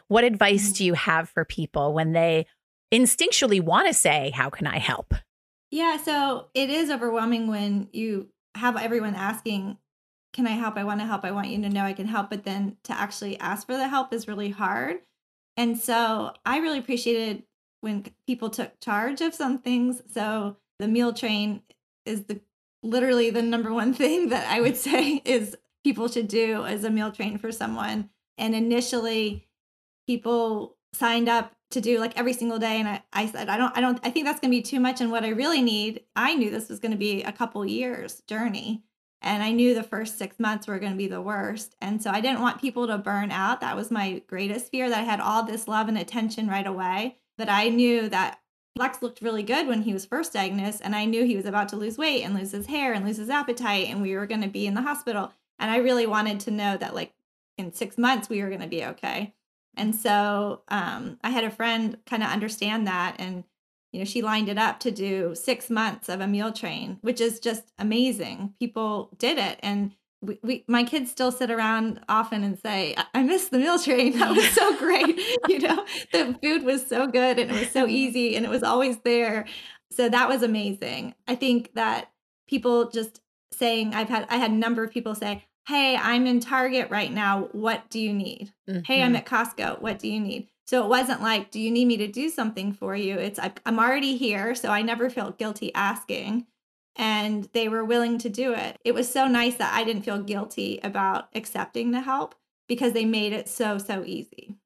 What 0.08 0.24
advice 0.24 0.70
Mhm. 0.70 0.76
do 0.76 0.84
you 0.84 0.94
have 0.94 1.28
for 1.28 1.44
people 1.44 1.92
when 1.92 2.12
they 2.12 2.46
instinctually 2.92 3.60
want 3.60 3.88
to 3.88 3.94
say, 3.94 4.30
How 4.30 4.50
can 4.50 4.66
I 4.66 4.78
help? 4.78 5.14
Yeah, 5.70 5.96
so 5.96 6.48
it 6.54 6.70
is 6.70 6.90
overwhelming 6.90 7.48
when 7.48 7.88
you 7.92 8.28
have 8.54 8.76
everyone 8.76 9.14
asking, 9.14 9.78
Can 10.32 10.46
I 10.46 10.52
help? 10.52 10.76
I 10.76 10.84
want 10.84 10.98
to 11.00 11.06
help. 11.06 11.24
I 11.24 11.30
want 11.30 11.48
you 11.48 11.62
to 11.62 11.68
know 11.68 11.84
I 11.84 11.92
can 11.92 12.06
help. 12.08 12.28
But 12.30 12.44
then 12.44 12.76
to 12.84 12.92
actually 12.92 13.38
ask 13.38 13.66
for 13.66 13.76
the 13.76 13.86
help 13.88 14.12
is 14.12 14.26
really 14.26 14.50
hard. 14.50 14.96
And 15.56 15.78
so 15.78 16.32
I 16.44 16.58
really 16.58 16.78
appreciated 16.78 17.44
when 17.82 18.04
people 18.26 18.50
took 18.50 18.80
charge 18.80 19.20
of 19.20 19.34
some 19.34 19.58
things. 19.58 20.02
So 20.12 20.56
the 20.80 20.88
meal 20.88 21.12
train 21.12 21.62
is 22.04 22.24
the 22.24 22.40
literally 22.84 23.30
the 23.30 23.42
number 23.42 23.72
one 23.72 23.92
thing 24.02 24.28
that 24.28 24.48
I 24.48 24.60
would 24.60 24.76
say 24.76 25.22
is 25.24 25.56
people 25.82 26.08
should 26.08 26.28
do 26.28 26.64
as 26.64 26.84
a 26.84 26.90
meal 26.90 27.10
train 27.10 27.38
for 27.38 27.50
someone. 27.50 28.10
And 28.38 28.54
initially 28.54 29.48
people 30.06 30.76
signed 30.92 31.28
up 31.28 31.52
to 31.70 31.80
do 31.80 31.98
like 31.98 32.16
every 32.16 32.32
single 32.32 32.58
day. 32.58 32.78
And 32.78 32.88
I, 32.88 33.02
I 33.12 33.26
said 33.26 33.48
i 33.48 33.56
don't 33.56 33.76
i 33.76 33.80
don't 33.80 33.98
i 34.04 34.10
think 34.10 34.26
that's 34.26 34.40
going 34.40 34.50
to 34.50 34.56
be 34.56 34.62
too 34.62 34.80
much. 34.80 35.00
And 35.00 35.10
what 35.10 35.24
i 35.24 35.28
really 35.28 35.62
need 35.62 36.02
i 36.14 36.34
knew 36.34 36.50
this 36.50 36.68
was 36.68 36.78
going 36.78 36.92
to 36.92 36.98
be 36.98 37.22
a 37.22 37.32
couple 37.32 37.64
years 37.66 38.22
journey. 38.28 38.84
And 39.22 39.42
i 39.42 39.50
knew 39.50 39.74
the 39.74 39.82
first 39.82 40.18
six 40.18 40.38
months 40.38 40.66
were 40.66 40.78
going 40.78 40.92
to 40.92 40.98
be 40.98 41.08
the 41.08 41.22
worst. 41.22 41.74
And 41.80 42.02
so 42.02 42.10
i 42.10 42.20
didn't 42.20 42.42
want 42.42 42.60
people 42.60 42.86
to 42.86 42.98
burn 42.98 43.30
out. 43.32 43.60
That 43.60 43.76
was 43.76 43.90
my 43.90 44.22
greatest 44.28 44.70
fear 44.70 44.88
that 44.88 45.00
i 45.00 45.02
had 45.02 45.20
all 45.20 45.42
this 45.42 45.66
love 45.66 45.88
and 45.88 45.98
attention 45.98 46.48
right 46.48 46.66
away 46.66 47.18
but 47.36 47.48
i 47.48 47.68
knew 47.68 48.08
that 48.08 48.38
lex 48.76 49.02
looked 49.02 49.22
really 49.22 49.42
good 49.42 49.66
when 49.66 49.82
he 49.82 49.92
was 49.92 50.04
first 50.04 50.32
diagnosed 50.32 50.80
and 50.84 50.94
i 50.96 51.04
knew 51.04 51.24
he 51.24 51.36
was 51.36 51.46
about 51.46 51.68
to 51.68 51.76
lose 51.76 51.98
weight 51.98 52.22
and 52.22 52.34
lose 52.34 52.52
his 52.52 52.66
hair 52.66 52.92
and 52.92 53.04
lose 53.04 53.18
his 53.18 53.30
appetite 53.30 53.88
and 53.88 54.02
we 54.02 54.16
were 54.16 54.26
going 54.26 54.42
to 54.42 54.48
be 54.48 54.66
in 54.66 54.74
the 54.74 54.82
hospital 54.82 55.32
and 55.58 55.70
i 55.70 55.76
really 55.76 56.06
wanted 56.06 56.40
to 56.40 56.50
know 56.50 56.76
that 56.76 56.94
like 56.94 57.12
in 57.56 57.72
six 57.72 57.96
months 57.96 58.28
we 58.28 58.42
were 58.42 58.48
going 58.48 58.60
to 58.60 58.66
be 58.66 58.84
okay 58.84 59.32
and 59.76 59.94
so 59.94 60.62
um, 60.68 61.18
I 61.22 61.30
had 61.30 61.44
a 61.44 61.50
friend 61.50 61.98
kind 62.06 62.22
of 62.22 62.30
understand 62.30 62.86
that. 62.86 63.16
And, 63.18 63.44
you 63.92 64.00
know, 64.00 64.04
she 64.04 64.22
lined 64.22 64.48
it 64.48 64.58
up 64.58 64.80
to 64.80 64.90
do 64.90 65.34
six 65.34 65.70
months 65.70 66.08
of 66.08 66.20
a 66.20 66.26
meal 66.26 66.52
train, 66.52 66.98
which 67.02 67.20
is 67.20 67.40
just 67.40 67.64
amazing. 67.78 68.54
People 68.58 69.10
did 69.18 69.38
it. 69.38 69.58
And 69.62 69.92
we, 70.24 70.38
we 70.42 70.64
my 70.68 70.84
kids 70.84 71.10
still 71.10 71.30
sit 71.32 71.50
around 71.50 72.00
often 72.08 72.42
and 72.44 72.58
say, 72.58 72.94
I, 72.96 73.04
I 73.14 73.22
miss 73.22 73.48
the 73.48 73.58
meal 73.58 73.78
train. 73.78 74.18
That 74.18 74.34
was 74.34 74.48
so 74.50 74.76
great. 74.78 75.18
you 75.48 75.60
know, 75.60 75.84
the 76.12 76.36
food 76.42 76.64
was 76.64 76.86
so 76.86 77.06
good 77.06 77.38
and 77.38 77.50
it 77.50 77.58
was 77.58 77.70
so 77.70 77.86
easy 77.86 78.36
and 78.36 78.44
it 78.44 78.48
was 78.50 78.62
always 78.62 78.98
there. 78.98 79.46
So 79.92 80.08
that 80.08 80.28
was 80.28 80.42
amazing. 80.42 81.14
I 81.28 81.34
think 81.34 81.74
that 81.74 82.10
people 82.48 82.90
just 82.90 83.20
saying, 83.52 83.94
I've 83.94 84.08
had, 84.08 84.26
I 84.30 84.36
had 84.36 84.50
a 84.50 84.54
number 84.54 84.82
of 84.82 84.90
people 84.90 85.14
say, 85.14 85.44
Hey, 85.68 85.96
I'm 85.96 86.26
in 86.26 86.40
Target 86.40 86.90
right 86.90 87.10
now. 87.12 87.48
What 87.52 87.88
do 87.90 88.00
you 88.00 88.12
need? 88.12 88.52
hey 88.86 89.02
i'm 89.02 89.12
Mhm. 89.14 89.18
at 89.18 89.26
costco 89.26 89.80
what 89.82 89.98
do 89.98 90.08
you 90.08 90.18
need 90.18 90.48
so 90.66 90.82
it 90.84 90.88
wasn't 90.88 91.20
like 91.22 91.50
do 91.50 91.60
you 91.60 91.70
need 91.70 91.84
me 91.86 91.96
to 91.98 92.08
do 92.08 92.28
something 92.30 92.72
for 92.72 92.96
you 92.96 93.14
it's 93.18 93.38
i'm 93.66 93.78
already 93.78 94.16
here 94.16 94.54
so 94.54 94.70
i 94.70 94.80
never 94.82 95.08
felt 95.10 95.38
guilty 95.38 95.70
asking 95.74 96.46
and 96.96 97.48
they 97.52 97.68
were 97.68 97.84
willing 97.84 98.18
to 98.18 98.28
do 98.28 98.54
it. 98.54 98.78
It 98.84 98.94
was 98.94 99.10
so 99.10 99.26
nice 99.26 99.56
that 99.56 99.74
i 99.74 99.84
didn't 99.84 100.02
feel 100.02 100.22
guilty 100.22 100.80
about 100.82 101.28
accepting 101.34 101.90
the 101.90 102.00
help 102.00 102.34
because 102.68 102.92
they 102.92 103.04
made 103.04 103.32
it 103.32 103.48
so 103.48 103.78
so 103.78 104.04
easy. 104.04 104.56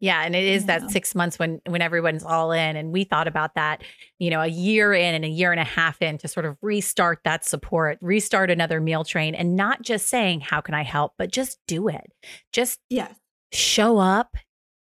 Yeah, 0.00 0.22
and 0.24 0.34
it 0.34 0.44
is 0.44 0.64
Yeah. 0.64 0.78
that 0.80 0.90
six 0.90 1.14
months 1.14 1.38
when 1.38 1.60
when 1.66 1.82
everyone's 1.82 2.24
all 2.24 2.52
in, 2.52 2.76
and 2.76 2.92
we 2.92 3.04
thought 3.04 3.28
about 3.28 3.54
that, 3.54 3.82
you 4.18 4.30
know, 4.30 4.40
a 4.40 4.46
year 4.46 4.92
in 4.92 5.14
and 5.14 5.24
a 5.24 5.28
year 5.28 5.52
and 5.52 5.60
a 5.60 5.64
half 5.64 6.00
in 6.02 6.18
to 6.18 6.28
sort 6.28 6.46
of 6.46 6.56
restart 6.62 7.20
that 7.24 7.44
support, 7.44 7.98
restart 8.00 8.50
another 8.50 8.80
meal 8.80 9.04
train, 9.04 9.34
and 9.34 9.54
not 9.56 9.82
just 9.82 10.08
saying 10.08 10.40
how 10.40 10.60
can 10.60 10.74
I 10.74 10.82
help, 10.82 11.12
but 11.18 11.30
just 11.30 11.58
do 11.66 11.88
it, 11.88 12.12
just 12.52 12.80
yes. 12.90 13.14
show 13.52 13.98
up, 13.98 14.36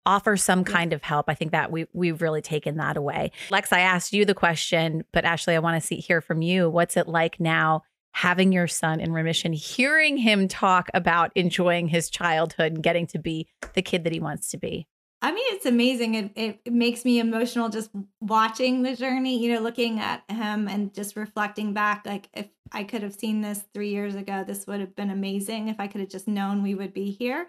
offer 0.05 0.37
some 0.37 0.63
kind 0.63 0.93
of 0.93 1.03
help. 1.03 1.29
I 1.29 1.33
think 1.33 1.51
that 1.51 1.71
we 1.71 1.87
we've 1.93 2.21
really 2.21 2.41
taken 2.41 2.77
that 2.77 2.97
away. 2.97 3.31
Lex, 3.49 3.71
I 3.71 3.79
asked 3.79 4.13
you 4.13 4.25
the 4.25 4.33
question, 4.33 5.03
but 5.11 5.25
Ashley, 5.25 5.55
I 5.55 5.59
want 5.59 5.81
to 5.81 5.85
see 5.85 5.97
hear 5.97 6.21
from 6.21 6.41
you. 6.41 6.69
What's 6.69 6.97
it 6.97 7.07
like 7.07 7.39
now? 7.39 7.83
Having 8.13 8.51
your 8.51 8.67
son 8.67 8.99
in 8.99 9.13
remission, 9.13 9.53
hearing 9.53 10.17
him 10.17 10.49
talk 10.49 10.89
about 10.93 11.31
enjoying 11.33 11.87
his 11.87 12.09
childhood 12.09 12.73
and 12.73 12.83
getting 12.83 13.07
to 13.07 13.19
be 13.19 13.47
the 13.73 13.81
kid 13.81 14.03
that 14.03 14.11
he 14.11 14.19
wants 14.19 14.49
to 14.49 14.57
be. 14.57 14.85
I 15.21 15.31
mean, 15.31 15.45
it's 15.49 15.67
amazing. 15.67 16.15
It, 16.15 16.31
it, 16.35 16.59
it 16.65 16.73
makes 16.73 17.05
me 17.05 17.19
emotional 17.19 17.69
just 17.69 17.91
watching 18.19 18.81
the 18.81 18.95
journey, 18.95 19.41
you 19.41 19.53
know, 19.53 19.61
looking 19.61 19.99
at 19.99 20.23
him 20.29 20.67
and 20.67 20.93
just 20.93 21.15
reflecting 21.15 21.73
back. 21.73 22.05
Like, 22.05 22.27
if 22.33 22.47
I 22.71 22.83
could 22.83 23.03
have 23.03 23.13
seen 23.13 23.41
this 23.41 23.63
three 23.73 23.89
years 23.89 24.15
ago, 24.15 24.43
this 24.45 24.65
would 24.65 24.79
have 24.79 24.95
been 24.95 25.11
amazing. 25.11 25.67
If 25.67 25.79
I 25.79 25.87
could 25.87 26.01
have 26.01 26.09
just 26.09 26.27
known 26.27 26.63
we 26.63 26.73
would 26.73 26.93
be 26.93 27.11
here. 27.11 27.47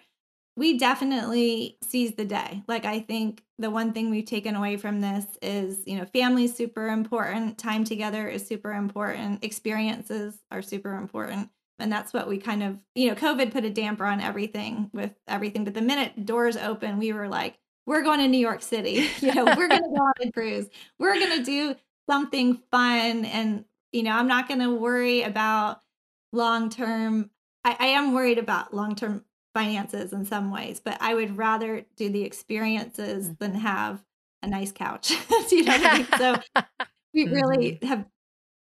We 0.56 0.76
definitely 0.76 1.78
seize 1.82 2.14
the 2.14 2.26
day. 2.26 2.62
Like, 2.68 2.84
I 2.84 3.00
think 3.00 3.42
the 3.58 3.70
one 3.70 3.92
thing 3.92 4.10
we've 4.10 4.26
taken 4.26 4.54
away 4.54 4.76
from 4.76 5.00
this 5.00 5.24
is, 5.40 5.82
you 5.86 5.96
know, 5.96 6.04
family 6.04 6.44
is 6.44 6.54
super 6.54 6.88
important. 6.88 7.56
Time 7.56 7.84
together 7.84 8.28
is 8.28 8.46
super 8.46 8.72
important. 8.72 9.42
Experiences 9.42 10.38
are 10.50 10.60
super 10.60 10.94
important. 10.94 11.48
And 11.78 11.90
that's 11.90 12.12
what 12.12 12.28
we 12.28 12.38
kind 12.38 12.62
of, 12.62 12.78
you 12.94 13.08
know, 13.08 13.14
COVID 13.14 13.50
put 13.50 13.64
a 13.64 13.70
damper 13.70 14.04
on 14.04 14.20
everything 14.20 14.90
with 14.92 15.12
everything. 15.26 15.64
But 15.64 15.74
the 15.74 15.80
minute 15.80 16.26
doors 16.26 16.56
open, 16.56 16.98
we 16.98 17.12
were 17.12 17.28
like, 17.28 17.58
we're 17.86 18.02
going 18.02 18.20
to 18.20 18.28
New 18.28 18.38
York 18.38 18.62
City. 18.62 19.08
You 19.20 19.34
know, 19.34 19.44
we're 19.44 19.68
going 19.68 19.82
to 19.82 19.88
go 19.88 20.02
on 20.02 20.12
a 20.20 20.30
cruise. 20.30 20.68
We're 20.98 21.18
going 21.18 21.38
to 21.38 21.44
do 21.44 21.74
something 22.08 22.60
fun. 22.70 23.24
And, 23.24 23.64
you 23.90 24.02
know, 24.02 24.12
I'm 24.12 24.28
not 24.28 24.48
going 24.48 24.60
to 24.60 24.74
worry 24.74 25.22
about 25.22 25.80
long 26.32 26.70
term. 26.70 27.30
I, 27.64 27.76
I 27.78 27.86
am 27.86 28.14
worried 28.14 28.38
about 28.38 28.74
long 28.74 28.94
term 28.94 29.24
finances 29.54 30.12
in 30.12 30.24
some 30.24 30.50
ways, 30.50 30.80
but 30.80 30.96
I 31.00 31.14
would 31.14 31.36
rather 31.36 31.84
do 31.96 32.08
the 32.10 32.22
experiences 32.24 33.28
Mm. 33.28 33.38
than 33.38 33.54
have 33.54 34.04
a 34.42 34.48
nice 34.48 34.72
couch. 34.72 35.12
You 35.50 35.64
know 35.64 35.74
I 35.74 35.88
mean? 35.88 36.08
So 36.16 36.42
we 37.14 37.28
really 37.30 37.78
have 37.82 38.06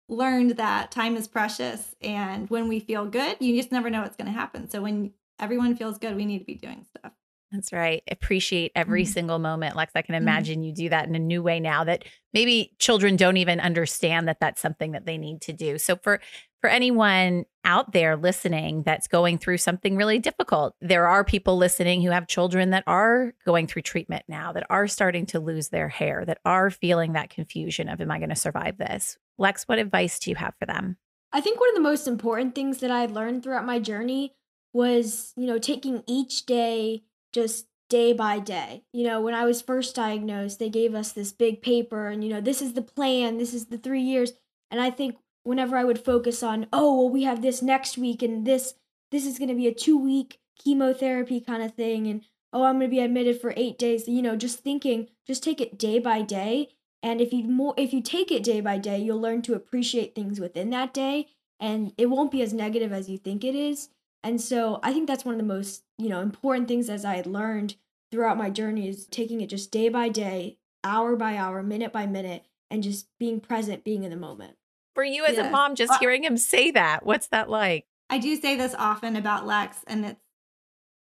learned 0.09 0.53
that 0.53 0.90
time 0.90 1.16
is 1.16 1.29
precious. 1.29 1.94
And 2.00 2.50
when 2.50 2.68
we 2.68 2.81
feel 2.81 3.07
good, 3.07 3.37
you 3.40 3.57
just 3.57 3.72
never 3.72 3.90
know 3.90 4.03
what's 4.03 4.16
going 4.16 4.26
to 4.33 4.38
happen. 4.38 4.68
So 4.70 4.83
when 4.83 5.12
everyone 5.38 5.76
feels 5.76 5.98
good, 5.98 6.16
we 6.16 6.26
need 6.26 6.40
to 6.40 6.44
be 6.44 6.55
doing 6.57 6.85
stuff. 6.85 7.12
That's 7.53 7.72
right. 7.72 8.03
Appreciate 8.09 8.70
every 8.76 9.05
Mhm. 9.05 9.07
single 9.07 9.40
moment. 9.40 9.74
Lex, 9.74 9.90
I 9.96 10.03
can 10.03 10.14
Mhm. 10.20 10.22
imagine 10.22 10.62
you 10.62 10.72
do 10.72 10.88
that 10.90 11.09
in 11.09 11.16
a 11.16 11.18
new 11.18 11.42
way 11.42 11.59
now 11.59 11.83
that 11.83 12.05
maybe 12.33 12.74
children 12.79 13.16
don't 13.16 13.38
even 13.38 13.59
understand 13.59 14.29
that 14.29 14.38
that's 14.40 14.61
something 14.61 14.92
that 14.92 15.05
they 15.05 15.18
need 15.18 15.40
to 15.42 15.53
do. 15.53 15.76
So 15.76 15.96
for 15.96 16.20
for 16.61 16.68
anyone 16.68 17.44
out 17.64 17.92
there 17.92 18.16
listening 18.16 18.83
that's 18.83 19.09
going 19.09 19.38
through 19.38 19.59
something 19.59 19.96
really 19.96 20.18
difficult, 20.18 20.75
there 20.81 21.07
are 21.07 21.25
people 21.25 21.57
listening 21.57 22.03
who 22.03 22.11
have 22.11 22.27
children 22.27 22.70
that 22.70 22.85
are 22.87 23.35
going 23.44 23.66
through 23.66 23.83
treatment 23.83 24.25
now, 24.29 24.53
that 24.53 24.66
are 24.70 24.87
starting 24.87 25.27
to 25.27 25.40
lose 25.40 25.68
their 25.68 25.88
hair, 25.88 26.25
that 26.25 26.38
are 26.44 26.70
feeling 26.70 27.12
that 27.12 27.31
confusion 27.31 27.88
of 27.88 28.01
am 28.01 28.11
I 28.11 28.18
going 28.18 28.31
to 28.31 28.37
survive 28.37 28.79
this? 28.79 29.18
Lex, 29.38 29.64
what 29.64 29.79
advice 29.79 30.18
do 30.18 30.31
you 30.31 30.37
have 30.37 30.55
for 30.59 30.66
them? 30.66 30.96
I 31.33 31.40
think 31.40 31.61
one 31.61 31.68
of 31.70 31.75
the 31.75 31.81
most 31.81 32.09
important 32.09 32.55
things 32.55 32.79
that 32.79 32.90
I 32.90 33.07
learned 33.07 33.42
throughout 33.42 33.64
my 33.64 33.79
journey 33.79 34.35
was, 34.73 35.33
you 35.37 35.46
know, 35.46 35.59
taking 35.59 36.03
each 36.07 36.46
day 36.46 37.05
just 37.33 37.66
day 37.88 38.12
by 38.12 38.38
day. 38.38 38.85
You 38.92 39.05
know, 39.05 39.20
when 39.20 39.35
I 39.35 39.44
was 39.44 39.62
first 39.62 39.94
diagnosed, 39.94 40.59
they 40.59 40.70
gave 40.70 40.94
us 40.94 41.12
this 41.12 41.33
big 41.33 41.62
paper 41.62 42.09
and, 42.09 42.25
you 42.25 42.31
know, 42.31 42.40
this 42.40 42.62
is 42.62 42.73
the 42.75 42.83
plan, 42.83 43.38
this 43.38 43.55
is 43.55 43.66
the 43.66 43.79
three 43.79 44.03
years. 44.03 44.33
And 44.70 44.81
I 44.81 44.90
think 44.90 45.16
whenever 45.44 45.76
I 45.76 45.85
would 45.85 46.05
focus 46.05 46.42
on, 46.42 46.66
oh, 46.72 46.96
well, 46.96 47.11
we 47.11 47.22
have 47.24 47.42
this 47.42 47.62
next 47.62 47.98
week 47.98 48.22
and 48.22 48.46
this, 48.46 48.74
this 49.11 49.26
is 49.26 49.38
going 49.38 49.48
to 49.48 49.55
be 49.55 49.66
a 49.66 49.74
two 49.74 49.98
week 49.98 50.38
chemotherapy 50.62 51.40
kind 51.40 51.62
of 51.62 51.74
thing. 51.74 52.07
And, 52.07 52.22
oh, 52.53 52.64
I'm 52.64 52.79
going 52.79 52.90
to 52.90 52.96
be 52.96 53.00
admitted 53.00 53.40
for 53.40 53.55
eight 53.57 53.79
days, 53.79 54.09
you 54.09 54.22
know, 54.22 54.37
just 54.37 54.61
thinking, 54.61 55.09
just 55.26 55.42
take 55.42 55.61
it 55.61 55.79
day 55.79 55.98
by 55.98 56.22
day. 56.22 56.68
And 57.03 57.20
if 57.20 57.33
you 57.33 57.44
more, 57.44 57.74
if 57.76 57.94
you 57.94 58.03
take 58.03 58.31
it 58.31 58.42
day 58.42 58.61
by 58.61 58.76
day, 58.76 58.98
you'll 58.98 59.20
learn 59.20 59.42
to 59.42 59.55
appreciate 59.55 60.14
things 60.14 60.38
within 60.38 60.70
that 60.70 60.92
day 60.92 61.29
and 61.61 61.92
it 61.98 62.07
won't 62.07 62.31
be 62.31 62.42
as 62.42 62.53
negative 62.53 62.92
as 62.92 63.09
you 63.09 63.18
think 63.18 63.44
it 63.44 63.55
is. 63.55 63.90
And 64.24 64.40
so 64.40 64.81
I 64.83 64.92
think 64.92 65.07
that's 65.07 65.24
one 65.24 65.35
of 65.35 65.40
the 65.40 65.46
most, 65.46 65.85
you 65.98 66.09
know, 66.09 66.20
important 66.20 66.68
things 66.68 66.90
as 66.90 67.05
I 67.05 67.16
had 67.16 67.26
learned 67.26 67.76
throughout 68.11 68.38
my 68.38 68.50
journey 68.50 68.88
is 68.88 69.07
taking 69.07 69.40
it 69.40 69.48
just 69.48 69.70
day 69.70 69.88
by 69.88 70.09
day, 70.09 70.59
hour 70.83 71.16
by 71.16 71.37
hour, 71.37 71.62
minute 71.62 71.92
by 71.92 72.07
minute, 72.07 72.44
and 72.70 72.83
just 72.83 73.07
being 73.18 73.40
present, 73.40 73.85
being 73.85 74.05
in 74.05 74.11
the 74.11 74.16
moment. 74.16 74.57
For 74.94 75.05
you 75.05 75.24
as 75.24 75.38
a 75.38 75.50
mom, 75.50 75.74
just 75.74 75.90
Well- 75.90 75.98
hearing 76.00 76.24
him 76.24 76.37
say 76.37 76.70
that, 76.72 77.05
what's 77.05 77.29
that 77.29 77.48
like? 77.48 77.87
I 78.09 78.18
do 78.18 78.35
say 78.37 78.57
this 78.57 78.74
often 78.74 79.14
about 79.14 79.46
Lex, 79.46 79.85
and 79.87 80.05
it's 80.05 80.20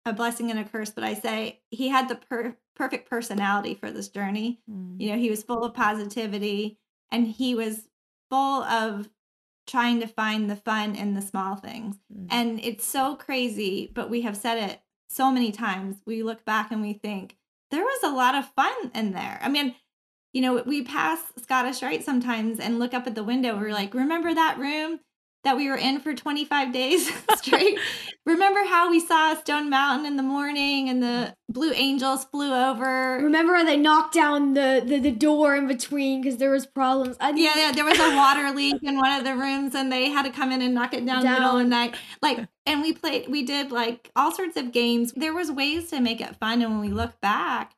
a 0.05 0.13
blessing 0.13 0.49
and 0.51 0.59
a 0.59 0.63
curse, 0.63 0.89
but 0.91 1.03
I 1.03 1.13
say 1.13 1.61
he 1.69 1.89
had 1.89 2.09
the 2.09 2.15
per- 2.15 2.57
perfect 2.75 3.09
personality 3.09 3.73
for 3.73 3.91
this 3.91 4.09
journey. 4.09 4.59
You 4.67 5.11
know, 5.11 5.17
he 5.17 5.29
was 5.29 5.43
full 5.43 5.63
of 5.63 5.73
positivity 5.73 6.77
and 7.11 7.27
he 7.27 7.55
was 7.55 7.87
full 8.29 8.63
of 8.63 9.09
trying 9.67 9.99
to 10.01 10.07
find 10.07 10.49
the 10.49 10.55
fun 10.55 10.95
in 10.95 11.13
the 11.13 11.21
small 11.21 11.55
things. 11.55 11.97
Mm. 12.13 12.27
And 12.29 12.59
it's 12.63 12.85
so 12.85 13.15
crazy, 13.15 13.91
but 13.93 14.09
we 14.09 14.21
have 14.21 14.37
said 14.37 14.57
it 14.57 14.81
so 15.09 15.31
many 15.31 15.51
times. 15.51 15.97
We 16.05 16.21
look 16.21 16.45
back 16.45 16.71
and 16.71 16.81
we 16.81 16.93
think 16.93 17.37
there 17.71 17.83
was 17.83 18.03
a 18.03 18.13
lot 18.13 18.35
of 18.35 18.45
fun 18.53 18.91
in 18.93 19.11
there. 19.13 19.39
I 19.41 19.49
mean, 19.49 19.73
you 20.35 20.41
know, 20.41 20.61
we 20.65 20.83
pass 20.83 21.21
Scottish 21.41 21.81
Rite 21.81 22.03
sometimes 22.03 22.59
and 22.59 22.77
look 22.77 22.93
up 22.93 23.07
at 23.07 23.15
the 23.15 23.23
window. 23.23 23.57
We're 23.57 23.71
like, 23.71 23.93
remember 23.93 24.33
that 24.33 24.59
room 24.59 24.99
that 25.45 25.55
we 25.55 25.69
were 25.69 25.77
in 25.77 26.01
for 26.01 26.13
25 26.13 26.73
days 26.73 27.09
straight? 27.37 27.79
remember 28.25 28.65
how 28.65 28.91
we 28.91 28.99
saw 28.99 29.33
Stone 29.35 29.69
Mountain 29.69 30.05
in 30.05 30.17
the 30.17 30.23
morning 30.23 30.89
and 30.89 31.01
the 31.01 31.33
Blue 31.47 31.71
Angels 31.71 32.25
flew 32.25 32.53
over? 32.53 33.17
Remember 33.23 33.55
how 33.55 33.63
they 33.63 33.77
knocked 33.77 34.13
down 34.13 34.55
the 34.55 34.83
the, 34.85 34.99
the 34.99 35.11
door 35.11 35.55
in 35.55 35.67
between 35.67 36.21
because 36.21 36.37
there 36.37 36.51
was 36.51 36.65
problems. 36.65 37.15
I 37.21 37.29
Yeah, 37.29 37.53
yeah, 37.55 37.71
there 37.71 37.85
was 37.85 37.97
a 37.97 38.17
water 38.17 38.51
leak 38.51 38.83
in 38.83 38.97
one 38.97 39.17
of 39.17 39.23
the 39.23 39.35
rooms 39.35 39.73
and 39.73 39.89
they 39.89 40.09
had 40.09 40.25
to 40.25 40.31
come 40.31 40.51
in 40.51 40.61
and 40.61 40.75
knock 40.75 40.93
it 40.93 41.05
down, 41.05 41.19
in 41.19 41.27
the 41.27 41.31
middle 41.31 41.57
of 41.57 41.63
the 41.63 41.69
night. 41.69 41.95
Like 42.21 42.45
and 42.65 42.81
we 42.81 42.91
played 42.91 43.29
we 43.29 43.43
did 43.43 43.71
like 43.71 44.11
all 44.17 44.33
sorts 44.33 44.57
of 44.57 44.73
games. 44.73 45.13
There 45.15 45.33
was 45.33 45.49
ways 45.49 45.91
to 45.91 46.01
make 46.01 46.19
it 46.19 46.35
fun 46.41 46.61
and 46.61 46.71
when 46.71 46.81
we 46.81 46.93
look 46.93 47.21
back, 47.21 47.73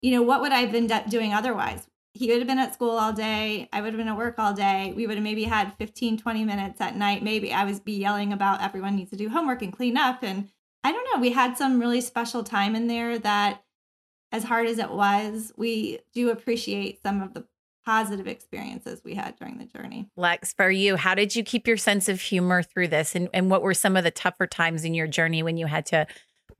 you 0.00 0.10
know, 0.10 0.22
what 0.22 0.40
would 0.40 0.50
I 0.50 0.62
have 0.62 0.72
been 0.72 0.90
up 0.90 1.08
doing 1.08 1.32
otherwise? 1.32 1.86
He 2.14 2.28
would 2.28 2.38
have 2.38 2.46
been 2.46 2.58
at 2.58 2.74
school 2.74 2.90
all 2.90 3.12
day. 3.12 3.68
I 3.72 3.80
would 3.80 3.92
have 3.92 3.98
been 3.98 4.08
at 4.08 4.16
work 4.16 4.38
all 4.38 4.52
day. 4.52 4.92
We 4.94 5.06
would 5.06 5.16
have 5.16 5.24
maybe 5.24 5.44
had 5.44 5.74
15, 5.78 6.18
20 6.18 6.44
minutes 6.44 6.80
at 6.80 6.96
night. 6.96 7.22
Maybe 7.22 7.52
I 7.52 7.64
was 7.64 7.80
be 7.80 7.92
yelling 7.92 8.32
about 8.32 8.62
everyone 8.62 8.96
needs 8.96 9.10
to 9.10 9.16
do 9.16 9.30
homework 9.30 9.62
and 9.62 9.72
clean 9.72 9.96
up. 9.96 10.22
And 10.22 10.50
I 10.84 10.92
don't 10.92 11.06
know. 11.12 11.20
We 11.20 11.30
had 11.30 11.56
some 11.56 11.80
really 11.80 12.00
special 12.00 12.44
time 12.44 12.74
in 12.74 12.86
there 12.86 13.18
that, 13.18 13.62
as 14.30 14.44
hard 14.44 14.66
as 14.66 14.78
it 14.78 14.90
was, 14.90 15.52
we 15.56 16.00
do 16.14 16.30
appreciate 16.30 17.02
some 17.02 17.22
of 17.22 17.34
the 17.34 17.44
positive 17.84 18.26
experiences 18.26 19.02
we 19.04 19.14
had 19.14 19.36
during 19.36 19.58
the 19.58 19.64
journey. 19.64 20.08
Lex, 20.16 20.52
for 20.52 20.70
you, 20.70 20.96
how 20.96 21.14
did 21.14 21.34
you 21.34 21.42
keep 21.42 21.66
your 21.66 21.76
sense 21.76 22.08
of 22.08 22.20
humor 22.20 22.62
through 22.62 22.88
this? 22.88 23.14
And, 23.14 23.28
and 23.34 23.50
what 23.50 23.62
were 23.62 23.74
some 23.74 23.96
of 23.96 24.04
the 24.04 24.10
tougher 24.10 24.46
times 24.46 24.84
in 24.84 24.94
your 24.94 25.06
journey 25.06 25.42
when 25.42 25.56
you 25.56 25.66
had 25.66 25.86
to 25.86 26.06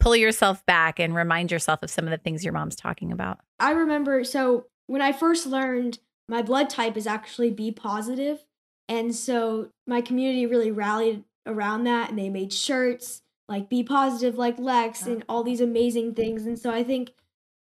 pull 0.00 0.16
yourself 0.16 0.64
back 0.66 0.98
and 0.98 1.14
remind 1.14 1.52
yourself 1.52 1.82
of 1.82 1.90
some 1.90 2.04
of 2.04 2.10
the 2.10 2.18
things 2.18 2.42
your 2.42 2.52
mom's 2.52 2.76
talking 2.76 3.12
about? 3.12 3.38
I 3.58 3.72
remember 3.72 4.24
so 4.24 4.66
when 4.87 5.03
I 5.03 5.12
first 5.12 5.47
learned 5.47 5.99
my 6.29 6.42
blood 6.42 6.71
type 6.71 6.97
is 6.97 7.07
actually 7.07 7.51
B 7.51 7.71
positive, 7.71 8.45
and 8.88 9.14
so 9.14 9.68
my 9.87 10.01
community 10.01 10.47
really 10.47 10.71
rallied 10.71 11.25
around 11.47 11.85
that 11.85 12.09
and 12.09 12.18
they 12.18 12.29
made 12.29 12.53
shirts 12.53 13.23
like 13.49 13.68
be 13.68 13.83
positive 13.83 14.37
like 14.37 14.59
Lex 14.59 15.07
and 15.07 15.25
all 15.29 15.42
these 15.42 15.61
amazing 15.61 16.14
things. 16.14 16.47
And 16.47 16.59
so 16.59 16.71
I 16.71 16.83
think 16.83 17.12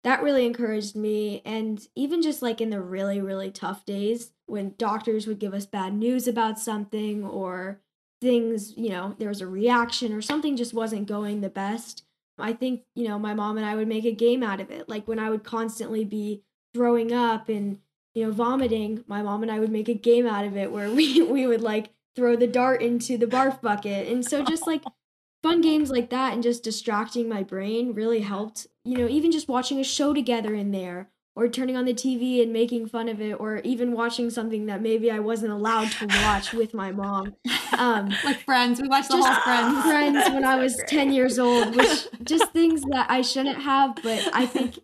that 0.04 0.22
really 0.22 0.46
encouraged 0.46 0.94
me 0.94 1.42
and 1.44 1.86
even 1.94 2.22
just 2.22 2.42
like 2.42 2.60
in 2.60 2.70
the 2.70 2.80
really 2.80 3.20
really 3.20 3.50
tough 3.50 3.84
days 3.84 4.32
when 4.46 4.74
doctors 4.78 5.26
would 5.26 5.38
give 5.38 5.54
us 5.54 5.66
bad 5.66 5.94
news 5.94 6.26
about 6.28 6.58
something 6.58 7.24
or 7.24 7.80
things, 8.20 8.76
you 8.76 8.90
know, 8.90 9.14
there 9.18 9.28
was 9.28 9.40
a 9.40 9.46
reaction 9.46 10.12
or 10.12 10.20
something 10.20 10.56
just 10.56 10.74
wasn't 10.74 11.08
going 11.08 11.40
the 11.40 11.48
best. 11.48 12.04
I 12.38 12.52
think, 12.52 12.82
you 12.94 13.06
know, 13.06 13.18
my 13.18 13.34
mom 13.34 13.56
and 13.56 13.66
I 13.66 13.74
would 13.74 13.88
make 13.88 14.04
a 14.04 14.12
game 14.12 14.42
out 14.42 14.60
of 14.60 14.70
it. 14.70 14.88
Like 14.88 15.06
when 15.06 15.18
I 15.18 15.30
would 15.30 15.44
constantly 15.44 16.04
be 16.04 16.42
throwing 16.74 17.12
up 17.12 17.48
and, 17.48 17.78
you 18.14 18.24
know, 18.24 18.32
vomiting, 18.32 19.04
my 19.06 19.22
mom 19.22 19.42
and 19.42 19.50
I 19.50 19.58
would 19.60 19.70
make 19.70 19.88
a 19.88 19.94
game 19.94 20.26
out 20.26 20.44
of 20.44 20.56
it 20.56 20.72
where 20.72 20.90
we 20.94 21.22
we 21.22 21.46
would 21.46 21.62
like 21.62 21.90
throw 22.16 22.36
the 22.36 22.46
dart 22.46 22.82
into 22.82 23.16
the 23.16 23.26
barf 23.26 23.60
bucket. 23.60 24.08
And 24.08 24.24
so 24.24 24.44
just 24.44 24.66
like 24.66 24.82
fun 25.42 25.60
games 25.60 25.90
like 25.90 26.10
that 26.10 26.34
and 26.34 26.42
just 26.42 26.62
distracting 26.62 27.28
my 27.28 27.42
brain 27.42 27.94
really 27.94 28.20
helped. 28.20 28.66
You 28.84 28.98
know, 28.98 29.08
even 29.08 29.30
just 29.30 29.48
watching 29.48 29.78
a 29.78 29.84
show 29.84 30.12
together 30.12 30.54
in 30.54 30.70
there 30.70 31.10
or 31.36 31.48
turning 31.48 31.76
on 31.76 31.84
the 31.84 31.94
TV 31.94 32.42
and 32.42 32.52
making 32.52 32.88
fun 32.88 33.08
of 33.08 33.20
it 33.20 33.34
or 33.34 33.58
even 33.58 33.92
watching 33.92 34.28
something 34.30 34.66
that 34.66 34.82
maybe 34.82 35.10
I 35.10 35.20
wasn't 35.20 35.52
allowed 35.52 35.90
to 35.92 36.06
watch 36.24 36.52
with 36.52 36.74
my 36.74 36.90
mom. 36.90 37.36
Um 37.78 38.12
like 38.24 38.40
Friends, 38.40 38.80
we 38.82 38.88
watched 38.88 39.10
the 39.10 39.16
whole 39.16 39.34
Friends. 39.42 39.84
friends 39.84 40.30
when 40.30 40.44
I 40.44 40.56
was 40.56 40.76
10 40.88 41.12
years 41.12 41.38
old, 41.38 41.76
which 41.76 42.08
just 42.24 42.52
things 42.52 42.82
that 42.90 43.06
I 43.08 43.22
shouldn't 43.22 43.62
have, 43.62 43.96
but 44.02 44.28
I 44.34 44.44
think 44.46 44.80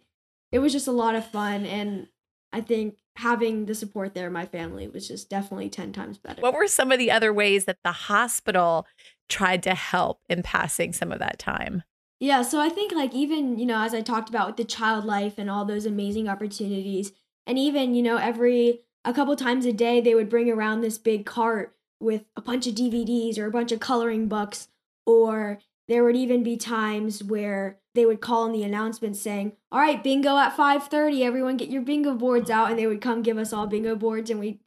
it 0.53 0.59
was 0.61 0.73
just 0.73 0.87
a 0.87 0.93
lot 0.93 1.15
of 1.15 1.27
fun. 1.27 1.67
And 1.67 2.09
I 2.53 2.61
think 2.61 2.99
having 3.17 3.67
the 3.67 3.75
support 3.75 4.15
there, 4.15 4.31
my 4.31 4.47
family 4.47 4.89
was 4.89 5.09
just 5.09 5.29
definitely 5.29 5.69
10 5.69 5.93
times 5.93 6.19
better. 6.19 6.41
What 6.41 6.55
were 6.55 6.69
some 6.69 6.93
of 6.93 6.99
the 6.99 7.11
other 7.11 7.33
ways 7.33 7.65
that 7.65 7.79
the 7.85 7.93
hospital 7.93 8.87
tried 9.29 9.63
to 9.65 9.75
help 9.75 10.21
in 10.29 10.43
passing 10.43 10.93
some 10.93 11.13
of 11.13 11.19
that 11.19 11.39
time? 11.39 11.83
Yeah, 12.19 12.43
so 12.43 12.61
I 12.61 12.71
think 12.71 12.93
like 12.93 13.15
even, 13.15 13.59
you 13.59 13.67
know, 13.67 13.83
as 13.83 13.93
I 13.93 14.01
talked 14.01 14.29
about 14.29 14.47
with 14.47 14.57
the 14.57 14.65
child 14.65 15.05
life 15.05 15.35
and 15.37 15.51
all 15.51 15.65
those 15.65 15.85
amazing 15.85 16.29
opportunities, 16.29 17.13
and 17.47 17.59
even, 17.59 17.95
you 17.95 18.03
know, 18.03 18.17
every 18.17 18.81
a 19.05 19.13
couple 19.13 19.37
times 19.37 19.67
a 19.67 19.73
day 19.73 20.01
they 20.01 20.15
would 20.15 20.29
bring 20.29 20.51
around 20.51 20.81
this 20.81 20.99
big 20.99 21.27
cart 21.27 21.77
with 22.01 22.25
a 22.37 22.41
bunch 22.41 22.67
of 22.67 22.75
DVDs 22.75 23.39
or 23.39 23.47
a 23.47 23.51
bunch 23.51 23.71
of 23.71 23.81
coloring 23.81 24.29
books 24.29 24.69
or 25.07 25.59
there 25.89 26.05
would 26.05 26.17
even 26.17 26.43
be 26.43 26.57
times 26.57 27.23
where 27.23 27.79
they 27.95 28.05
would 28.05 28.21
call 28.21 28.47
in 28.47 28.53
the 28.53 28.65
announcement 28.65 29.17
saying, 29.17 29.53
"All 29.71 29.81
right, 29.81 30.03
bingo 30.03 30.37
at 30.37 30.57
5:30, 30.57 31.23
everyone 31.23 31.57
get 31.57 31.69
your 31.69 31.83
bingo 31.83 32.15
boards 32.15 32.51
out." 32.51 32.71
And 32.71 32.79
they 32.79 32.87
would 32.87 33.01
come 33.01 33.23
give 33.23 33.39
us 33.39 33.53
all 33.53 33.67
bingo 33.67 33.95
boards 33.95 34.31
and 34.31 34.41
we 34.41 34.61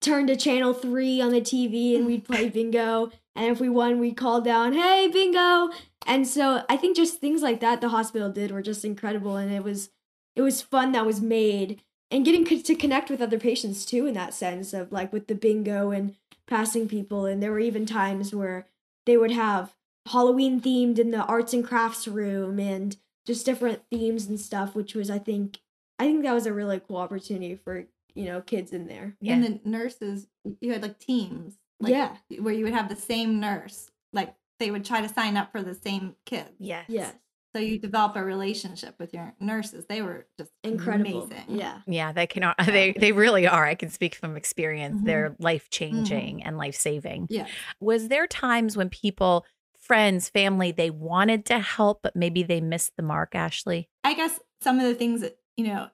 turn 0.00 0.26
to 0.26 0.36
channel 0.36 0.72
3 0.72 1.20
on 1.20 1.30
the 1.30 1.40
TV 1.40 1.94
and 1.94 2.06
we'd 2.06 2.24
play 2.24 2.48
bingo. 2.50 3.10
And 3.34 3.50
if 3.50 3.60
we 3.60 3.68
won, 3.68 3.98
we'd 3.98 4.16
call 4.16 4.40
down, 4.40 4.72
"Hey, 4.74 5.08
bingo!" 5.08 5.70
And 6.06 6.26
so 6.26 6.64
I 6.68 6.76
think 6.76 6.96
just 6.96 7.20
things 7.20 7.42
like 7.42 7.60
that 7.60 7.80
the 7.80 7.90
hospital 7.90 8.30
did 8.30 8.50
were 8.50 8.62
just 8.62 8.84
incredible 8.84 9.36
and 9.36 9.52
it 9.52 9.64
was 9.64 9.90
it 10.36 10.42
was 10.42 10.62
fun 10.62 10.92
that 10.92 11.06
was 11.06 11.20
made 11.20 11.82
and 12.10 12.24
getting 12.24 12.44
to 12.44 12.74
connect 12.74 13.10
with 13.10 13.20
other 13.20 13.38
patients 13.38 13.84
too 13.84 14.06
in 14.06 14.14
that 14.14 14.34
sense 14.34 14.72
of 14.72 14.92
like 14.92 15.12
with 15.12 15.26
the 15.26 15.34
bingo 15.34 15.90
and 15.90 16.16
passing 16.46 16.88
people 16.88 17.26
and 17.26 17.42
there 17.42 17.52
were 17.52 17.60
even 17.60 17.86
times 17.86 18.34
where 18.34 18.66
they 19.06 19.16
would 19.16 19.30
have 19.30 19.74
Halloween 20.08 20.60
themed 20.60 20.98
in 20.98 21.10
the 21.10 21.22
arts 21.24 21.52
and 21.52 21.64
crafts 21.64 22.08
room 22.08 22.58
and 22.58 22.96
just 23.26 23.44
different 23.46 23.82
themes 23.90 24.26
and 24.26 24.40
stuff 24.40 24.74
which 24.74 24.94
was 24.94 25.10
I 25.10 25.18
think 25.18 25.58
I 25.98 26.04
think 26.04 26.22
that 26.22 26.32
was 26.32 26.46
a 26.46 26.52
really 26.52 26.80
cool 26.80 26.96
opportunity 26.96 27.54
for 27.56 27.84
you 28.14 28.24
know 28.24 28.40
kids 28.40 28.72
in 28.72 28.86
there. 28.86 29.16
Yeah. 29.20 29.34
And 29.34 29.44
the 29.44 29.60
nurses, 29.68 30.26
you 30.60 30.72
had 30.72 30.82
like 30.82 30.98
teams. 30.98 31.58
Like, 31.78 31.92
Yeah. 31.92 32.16
Where 32.40 32.54
you 32.54 32.64
would 32.64 32.72
have 32.74 32.88
the 32.88 32.96
same 32.96 33.38
nurse. 33.40 33.88
Like 34.12 34.34
they 34.58 34.70
would 34.70 34.84
try 34.84 35.00
to 35.02 35.08
sign 35.08 35.36
up 35.36 35.52
for 35.52 35.62
the 35.62 35.74
same 35.74 36.16
kids. 36.26 36.50
Yes. 36.58 36.86
Yes. 36.88 37.14
So 37.54 37.60
you 37.60 37.78
develop 37.78 38.14
a 38.16 38.22
relationship 38.24 38.94
with 39.00 39.12
your 39.12 39.34
nurses. 39.40 39.84
They 39.88 40.02
were 40.02 40.26
just 40.38 40.52
Incredible. 40.62 41.22
amazing. 41.24 41.44
Yeah. 41.48 41.80
Yeah, 41.86 42.12
they 42.12 42.26
can. 42.26 42.54
They 42.66 42.92
they 42.92 43.12
really 43.12 43.46
are. 43.46 43.66
I 43.66 43.74
can 43.74 43.90
speak 43.90 44.14
from 44.14 44.36
experience. 44.36 45.00
Mhm. 45.02 45.04
They're 45.04 45.36
life 45.38 45.68
changing 45.70 46.42
and 46.44 46.56
life 46.56 46.76
saving. 46.76 47.26
Yeah. 47.28 47.46
Was 47.80 48.08
there 48.08 48.26
times 48.26 48.76
when 48.76 48.88
people, 48.88 49.44
friends, 49.90 50.28
family, 50.28 50.70
they 50.70 50.88
wanted 50.88 51.44
to 51.44 51.58
help, 51.58 51.98
but 52.00 52.14
maybe 52.14 52.44
they 52.44 52.60
missed 52.60 52.92
the 52.96 53.02
mark? 53.02 53.34
Ashley. 53.34 53.88
I 54.04 54.14
guess 54.14 54.38
some 54.60 54.78
of 54.78 54.84
the 54.84 54.94
things 54.94 55.20
that, 55.22 55.36
you 55.56 55.66
know, 55.66 55.88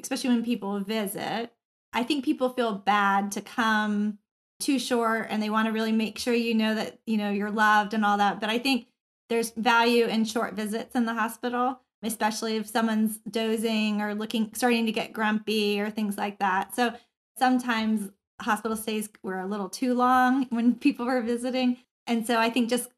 especially 0.00 0.30
when 0.30 0.42
people 0.42 0.80
visit, 0.80 1.52
I 1.92 2.02
think 2.02 2.24
people 2.24 2.48
feel 2.48 2.72
bad 2.72 3.30
to 3.32 3.42
come 3.42 4.20
too 4.58 4.78
short 4.78 5.26
and 5.28 5.42
they 5.42 5.50
want 5.50 5.66
to 5.66 5.72
really 5.72 5.92
make 5.92 6.18
sure 6.18 6.32
you 6.32 6.54
know 6.54 6.74
that, 6.74 6.98
you 7.04 7.18
know, 7.18 7.30
you're 7.30 7.50
loved 7.50 7.92
and 7.92 8.06
all 8.06 8.16
that. 8.16 8.40
But 8.40 8.48
I 8.48 8.58
think 8.58 8.86
there's 9.28 9.50
value 9.50 10.06
in 10.06 10.24
short 10.24 10.54
visits 10.54 10.94
in 10.94 11.04
the 11.04 11.12
hospital, 11.12 11.80
especially 12.02 12.56
if 12.56 12.70
someone's 12.70 13.18
dozing 13.30 14.00
or 14.00 14.14
looking, 14.14 14.50
starting 14.54 14.86
to 14.86 14.92
get 14.92 15.12
grumpy 15.12 15.78
or 15.78 15.90
things 15.90 16.16
like 16.16 16.38
that. 16.38 16.74
So 16.74 16.94
sometimes 17.38 18.10
hospital 18.40 18.78
stays 18.78 19.10
were 19.22 19.40
a 19.40 19.46
little 19.46 19.68
too 19.68 19.92
long 19.92 20.46
when 20.48 20.74
people 20.76 21.04
were 21.04 21.20
visiting. 21.20 21.76
And 22.06 22.26
so 22.26 22.38
I 22.38 22.48
think 22.48 22.70
just 22.70 22.88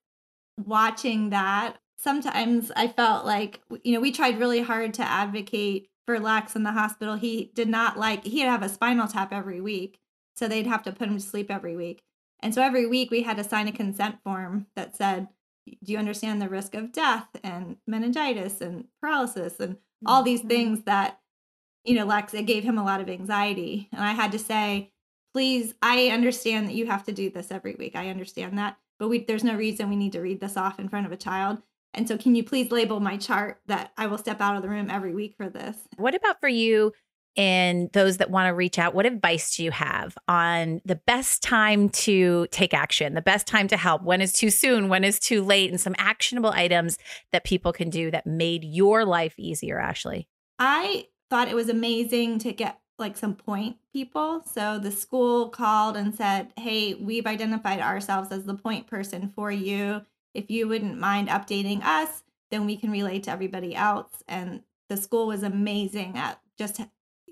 watching 0.58 1.30
that, 1.30 1.78
sometimes 1.98 2.70
I 2.76 2.88
felt 2.88 3.24
like, 3.26 3.60
you 3.82 3.92
know, 3.94 4.00
we 4.00 4.12
tried 4.12 4.38
really 4.38 4.62
hard 4.62 4.94
to 4.94 5.02
advocate 5.02 5.88
for 6.06 6.20
Lex 6.20 6.54
in 6.54 6.62
the 6.62 6.72
hospital. 6.72 7.16
He 7.16 7.50
did 7.54 7.68
not 7.68 7.98
like, 7.98 8.24
he'd 8.24 8.40
have 8.40 8.62
a 8.62 8.68
spinal 8.68 9.08
tap 9.08 9.32
every 9.32 9.60
week. 9.60 9.98
So 10.34 10.46
they'd 10.46 10.66
have 10.66 10.82
to 10.84 10.92
put 10.92 11.08
him 11.08 11.16
to 11.16 11.22
sleep 11.22 11.50
every 11.50 11.76
week. 11.76 12.02
And 12.40 12.54
so 12.54 12.62
every 12.62 12.86
week 12.86 13.10
we 13.10 13.22
had 13.22 13.38
to 13.38 13.44
sign 13.44 13.66
a 13.68 13.72
consent 13.72 14.16
form 14.22 14.66
that 14.76 14.94
said, 14.94 15.28
do 15.82 15.92
you 15.92 15.98
understand 15.98 16.40
the 16.40 16.48
risk 16.48 16.74
of 16.74 16.92
death 16.92 17.28
and 17.42 17.76
meningitis 17.86 18.60
and 18.60 18.84
paralysis 19.00 19.58
and 19.58 19.78
all 20.04 20.22
these 20.22 20.42
Mhm. 20.42 20.48
things 20.48 20.82
that, 20.84 21.20
you 21.84 21.94
know, 21.94 22.04
Lex, 22.04 22.34
it 22.34 22.46
gave 22.46 22.62
him 22.62 22.78
a 22.78 22.84
lot 22.84 23.00
of 23.00 23.08
anxiety. 23.08 23.88
And 23.92 24.02
I 24.02 24.12
had 24.12 24.30
to 24.32 24.38
say, 24.38 24.92
please, 25.32 25.74
I 25.82 26.08
understand 26.08 26.68
that 26.68 26.74
you 26.74 26.86
have 26.86 27.04
to 27.04 27.12
do 27.12 27.30
this 27.30 27.50
every 27.50 27.74
week. 27.74 27.96
I 27.96 28.10
understand 28.10 28.58
that. 28.58 28.78
But 28.98 29.08
we, 29.08 29.24
there's 29.24 29.44
no 29.44 29.54
reason 29.54 29.88
we 29.88 29.96
need 29.96 30.12
to 30.12 30.20
read 30.20 30.40
this 30.40 30.56
off 30.56 30.78
in 30.78 30.88
front 30.88 31.06
of 31.06 31.12
a 31.12 31.16
child. 31.16 31.62
And 31.94 32.06
so, 32.06 32.18
can 32.18 32.34
you 32.34 32.44
please 32.44 32.70
label 32.70 33.00
my 33.00 33.16
chart 33.16 33.60
that 33.66 33.92
I 33.96 34.06
will 34.06 34.18
step 34.18 34.40
out 34.40 34.56
of 34.56 34.62
the 34.62 34.68
room 34.68 34.90
every 34.90 35.14
week 35.14 35.34
for 35.36 35.48
this? 35.48 35.76
What 35.96 36.14
about 36.14 36.40
for 36.40 36.48
you 36.48 36.92
and 37.36 37.90
those 37.92 38.18
that 38.18 38.30
want 38.30 38.48
to 38.48 38.54
reach 38.54 38.78
out? 38.78 38.94
What 38.94 39.06
advice 39.06 39.56
do 39.56 39.64
you 39.64 39.70
have 39.70 40.16
on 40.28 40.80
the 40.84 40.96
best 40.96 41.42
time 41.42 41.88
to 41.90 42.46
take 42.50 42.74
action, 42.74 43.14
the 43.14 43.22
best 43.22 43.46
time 43.46 43.68
to 43.68 43.76
help? 43.76 44.02
When 44.02 44.20
is 44.20 44.32
too 44.32 44.50
soon? 44.50 44.88
When 44.88 45.04
is 45.04 45.18
too 45.18 45.42
late? 45.42 45.70
And 45.70 45.80
some 45.80 45.94
actionable 45.98 46.50
items 46.50 46.98
that 47.32 47.44
people 47.44 47.72
can 47.72 47.88
do 47.90 48.10
that 48.10 48.26
made 48.26 48.64
your 48.64 49.04
life 49.04 49.34
easier, 49.38 49.78
Ashley. 49.78 50.28
I 50.58 51.06
thought 51.30 51.48
it 51.48 51.54
was 51.54 51.68
amazing 51.68 52.38
to 52.40 52.52
get 52.52 52.78
like 52.98 53.16
some 53.16 53.34
point 53.34 53.76
people. 53.92 54.42
So 54.44 54.78
the 54.78 54.90
school 54.90 55.48
called 55.48 55.96
and 55.96 56.14
said, 56.14 56.52
Hey, 56.56 56.94
we've 56.94 57.26
identified 57.26 57.80
ourselves 57.80 58.30
as 58.32 58.44
the 58.44 58.54
point 58.54 58.86
person 58.86 59.32
for 59.34 59.50
you. 59.50 60.02
If 60.34 60.50
you 60.50 60.68
wouldn't 60.68 60.98
mind 60.98 61.28
updating 61.28 61.82
us, 61.84 62.22
then 62.50 62.66
we 62.66 62.76
can 62.76 62.90
relay 62.90 63.18
to 63.20 63.30
everybody 63.30 63.74
else. 63.74 64.22
And 64.28 64.62
the 64.88 64.96
school 64.96 65.26
was 65.26 65.42
amazing 65.42 66.16
at 66.16 66.40
just 66.58 66.80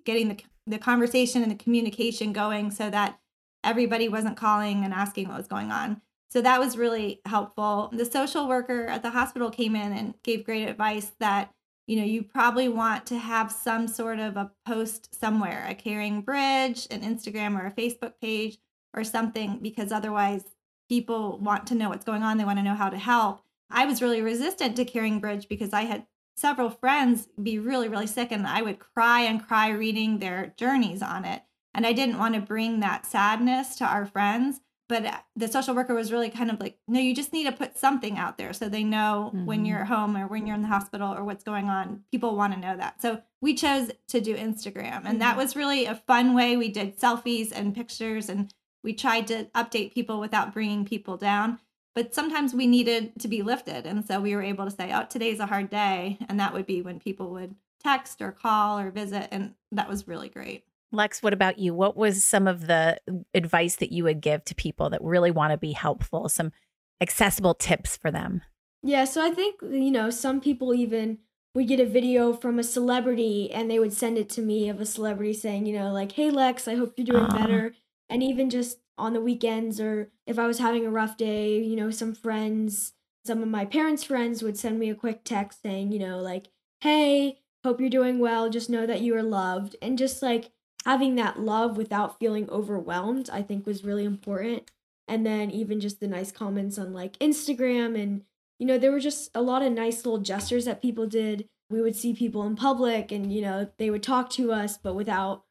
getting 0.04 0.28
the, 0.28 0.38
the 0.66 0.78
conversation 0.78 1.42
and 1.42 1.50
the 1.50 1.56
communication 1.56 2.32
going 2.32 2.70
so 2.70 2.90
that 2.90 3.18
everybody 3.62 4.08
wasn't 4.08 4.36
calling 4.36 4.84
and 4.84 4.92
asking 4.92 5.28
what 5.28 5.38
was 5.38 5.48
going 5.48 5.70
on. 5.70 6.00
So 6.30 6.42
that 6.42 6.58
was 6.58 6.76
really 6.76 7.20
helpful. 7.26 7.90
The 7.92 8.04
social 8.04 8.48
worker 8.48 8.86
at 8.86 9.02
the 9.02 9.10
hospital 9.10 9.50
came 9.50 9.76
in 9.76 9.92
and 9.92 10.14
gave 10.24 10.44
great 10.44 10.68
advice 10.68 11.12
that 11.20 11.53
you 11.86 11.96
know, 11.96 12.04
you 12.04 12.22
probably 12.22 12.68
want 12.68 13.06
to 13.06 13.18
have 13.18 13.52
some 13.52 13.86
sort 13.86 14.18
of 14.18 14.36
a 14.36 14.50
post 14.66 15.18
somewhere, 15.18 15.66
a 15.68 15.74
caring 15.74 16.22
bridge, 16.22 16.86
an 16.90 17.02
Instagram 17.02 17.60
or 17.60 17.66
a 17.66 17.72
Facebook 17.72 18.14
page 18.20 18.58
or 18.94 19.04
something, 19.04 19.58
because 19.60 19.92
otherwise 19.92 20.44
people 20.88 21.38
want 21.38 21.66
to 21.66 21.74
know 21.74 21.88
what's 21.88 22.04
going 22.04 22.22
on. 22.22 22.38
They 22.38 22.44
want 22.44 22.58
to 22.58 22.64
know 22.64 22.74
how 22.74 22.88
to 22.88 22.98
help. 22.98 23.42
I 23.70 23.86
was 23.86 24.00
really 24.00 24.22
resistant 24.22 24.76
to 24.76 24.84
caring 24.84 25.18
bridge 25.18 25.48
because 25.48 25.72
I 25.72 25.82
had 25.82 26.06
several 26.36 26.70
friends 26.70 27.28
be 27.40 27.58
really, 27.58 27.88
really 27.88 28.06
sick 28.06 28.32
and 28.32 28.46
I 28.46 28.62
would 28.62 28.78
cry 28.78 29.20
and 29.20 29.44
cry 29.44 29.68
reading 29.70 30.18
their 30.18 30.54
journeys 30.56 31.02
on 31.02 31.24
it. 31.24 31.42
And 31.74 31.86
I 31.86 31.92
didn't 31.92 32.18
want 32.18 32.34
to 32.34 32.40
bring 32.40 32.80
that 32.80 33.06
sadness 33.06 33.76
to 33.76 33.84
our 33.84 34.06
friends 34.06 34.60
but 34.88 35.06
uh, 35.06 35.16
the 35.36 35.48
social 35.48 35.74
worker 35.74 35.94
was 35.94 36.12
really 36.12 36.30
kind 36.30 36.50
of 36.50 36.60
like 36.60 36.78
no 36.88 37.00
you 37.00 37.14
just 37.14 37.32
need 37.32 37.44
to 37.44 37.52
put 37.52 37.78
something 37.78 38.18
out 38.18 38.36
there 38.38 38.52
so 38.52 38.68
they 38.68 38.84
know 38.84 39.30
when 39.44 39.64
Mhm. 39.64 39.68
you're 39.68 39.80
at 39.80 39.86
home 39.88 40.16
or 40.16 40.26
when 40.26 40.46
you're 40.46 40.56
in 40.56 40.62
the 40.62 40.68
hospital 40.68 41.12
or 41.14 41.24
what's 41.24 41.44
going 41.44 41.68
on 41.68 42.04
people 42.10 42.36
want 42.36 42.52
to 42.54 42.60
know 42.60 42.76
that 42.76 43.00
so 43.00 43.22
we 43.40 43.54
chose 43.54 43.90
to 44.08 44.20
do 44.20 44.34
instagram 44.36 45.02
and 45.04 45.20
that 45.20 45.34
Mhm. 45.34 45.38
was 45.38 45.56
really 45.56 45.86
a 45.86 45.94
fun 45.94 46.34
way 46.34 46.56
we 46.56 46.68
did 46.68 46.98
selfies 46.98 47.50
and 47.52 47.74
pictures 47.74 48.28
and 48.28 48.52
we 48.82 48.92
tried 48.92 49.26
to 49.28 49.44
update 49.54 49.94
people 49.94 50.20
without 50.20 50.52
bringing 50.52 50.84
people 50.84 51.16
down 51.16 51.58
but 51.94 52.14
sometimes 52.14 52.52
we 52.54 52.66
needed 52.66 53.12
to 53.20 53.28
be 53.28 53.42
lifted 53.42 53.86
and 53.86 54.04
so 54.06 54.20
we 54.20 54.34
were 54.34 54.42
able 54.42 54.64
to 54.64 54.70
say 54.70 54.92
oh 54.92 55.04
today's 55.08 55.40
a 55.40 55.46
hard 55.46 55.70
day 55.70 56.18
and 56.28 56.38
that 56.40 56.52
would 56.52 56.66
be 56.66 56.82
when 56.82 56.98
people 57.00 57.30
would 57.30 57.54
text 57.82 58.20
or 58.22 58.32
call 58.32 58.78
or 58.78 58.90
visit 58.90 59.28
and 59.30 59.54
that 59.72 59.88
was 59.88 60.08
really 60.08 60.28
great 60.28 60.64
Lex, 60.94 61.22
what 61.22 61.32
about 61.32 61.58
you? 61.58 61.74
What 61.74 61.96
was 61.96 62.24
some 62.24 62.46
of 62.46 62.66
the 62.66 62.98
advice 63.34 63.76
that 63.76 63.92
you 63.92 64.04
would 64.04 64.20
give 64.20 64.44
to 64.46 64.54
people 64.54 64.90
that 64.90 65.02
really 65.02 65.30
want 65.30 65.52
to 65.52 65.58
be 65.58 65.72
helpful? 65.72 66.28
Some 66.28 66.52
accessible 67.00 67.54
tips 67.54 67.96
for 67.96 68.10
them? 68.10 68.42
Yeah, 68.82 69.04
so 69.04 69.24
I 69.24 69.30
think, 69.30 69.56
you 69.62 69.90
know, 69.90 70.10
some 70.10 70.40
people 70.40 70.74
even 70.74 71.18
would 71.54 71.68
get 71.68 71.80
a 71.80 71.86
video 71.86 72.32
from 72.32 72.58
a 72.58 72.64
celebrity 72.64 73.50
and 73.52 73.70
they 73.70 73.78
would 73.78 73.92
send 73.92 74.18
it 74.18 74.28
to 74.30 74.42
me 74.42 74.68
of 74.68 74.80
a 74.80 74.86
celebrity 74.86 75.32
saying, 75.32 75.66
you 75.66 75.78
know, 75.78 75.92
like, 75.92 76.12
hey, 76.12 76.30
Lex, 76.30 76.66
I 76.66 76.74
hope 76.74 76.94
you're 76.96 77.06
doing 77.06 77.28
better. 77.28 77.74
And 78.08 78.22
even 78.22 78.50
just 78.50 78.78
on 78.98 79.12
the 79.12 79.20
weekends 79.20 79.80
or 79.80 80.10
if 80.26 80.38
I 80.38 80.46
was 80.46 80.58
having 80.58 80.86
a 80.86 80.90
rough 80.90 81.16
day, 81.16 81.62
you 81.62 81.76
know, 81.76 81.90
some 81.90 82.14
friends, 82.14 82.92
some 83.24 83.42
of 83.42 83.48
my 83.48 83.64
parents' 83.64 84.04
friends 84.04 84.42
would 84.42 84.58
send 84.58 84.78
me 84.78 84.90
a 84.90 84.94
quick 84.94 85.24
text 85.24 85.62
saying, 85.62 85.92
you 85.92 85.98
know, 85.98 86.18
like, 86.18 86.48
hey, 86.80 87.38
hope 87.64 87.80
you're 87.80 87.88
doing 87.88 88.18
well. 88.18 88.50
Just 88.50 88.68
know 88.68 88.86
that 88.86 89.00
you 89.00 89.16
are 89.16 89.22
loved. 89.22 89.76
And 89.80 89.96
just 89.96 90.22
like 90.22 90.50
having 90.84 91.14
that 91.16 91.40
love 91.40 91.76
without 91.76 92.18
feeling 92.18 92.48
overwhelmed, 92.50 93.30
I 93.32 93.42
think 93.42 93.66
was 93.66 93.84
really 93.84 94.04
important. 94.04 94.70
And 95.08 95.24
then 95.26 95.50
even 95.50 95.80
just 95.80 96.00
the 96.00 96.06
nice 96.08 96.32
comments 96.32 96.78
on 96.78 96.92
like 96.92 97.18
Instagram 97.18 98.00
and 98.00 98.22
you 98.60 98.66
know, 98.66 98.78
there 98.78 98.92
were 98.92 99.00
just 99.00 99.30
a 99.34 99.42
lot 99.42 99.62
of 99.62 99.72
nice 99.72 100.04
little 100.04 100.20
gestures 100.20 100.64
that 100.64 100.80
people 100.80 101.06
did. 101.08 101.48
We 101.70 101.82
would 101.82 101.96
see 101.96 102.14
people 102.14 102.46
in 102.46 102.54
public 102.54 103.10
and, 103.10 103.32
you 103.32 103.42
know, 103.42 103.68
they 103.78 103.90
would 103.90 104.02
talk 104.02 104.30
to 104.30 104.52
us, 104.52 104.78
but 104.78 104.94
without 104.94 105.42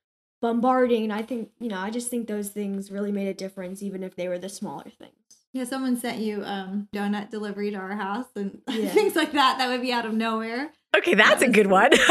bombarding. 0.41 1.03
And 1.03 1.13
I 1.13 1.21
think, 1.21 1.49
you 1.59 1.67
know, 1.67 1.79
I 1.79 1.89
just 1.89 2.09
think 2.09 2.27
those 2.27 2.49
things 2.49 2.91
really 2.91 3.11
made 3.11 3.27
a 3.27 3.33
difference, 3.33 3.83
even 3.83 4.03
if 4.03 4.15
they 4.15 4.27
were 4.29 4.39
the 4.39 4.49
smaller 4.49 4.89
things. 4.97 5.11
Yeah, 5.51 5.65
someone 5.65 5.97
sent 5.97 6.19
you 6.19 6.43
um 6.45 6.87
donut 6.93 7.29
delivery 7.29 7.71
to 7.71 7.77
our 7.77 7.95
house 7.95 8.25
and 8.35 8.61
Yeah. 8.69 8.89
things 8.89 9.15
like 9.15 9.33
that. 9.33 9.57
That 9.57 9.67
would 9.67 9.81
be 9.81 9.91
out 9.91 10.05
of 10.05 10.13
nowhere. 10.13 10.71
Okay, 10.95 11.15
that's 11.15 11.41
a 11.41 11.47
was 11.47 11.55
good 11.55 11.67
one. 11.67 11.91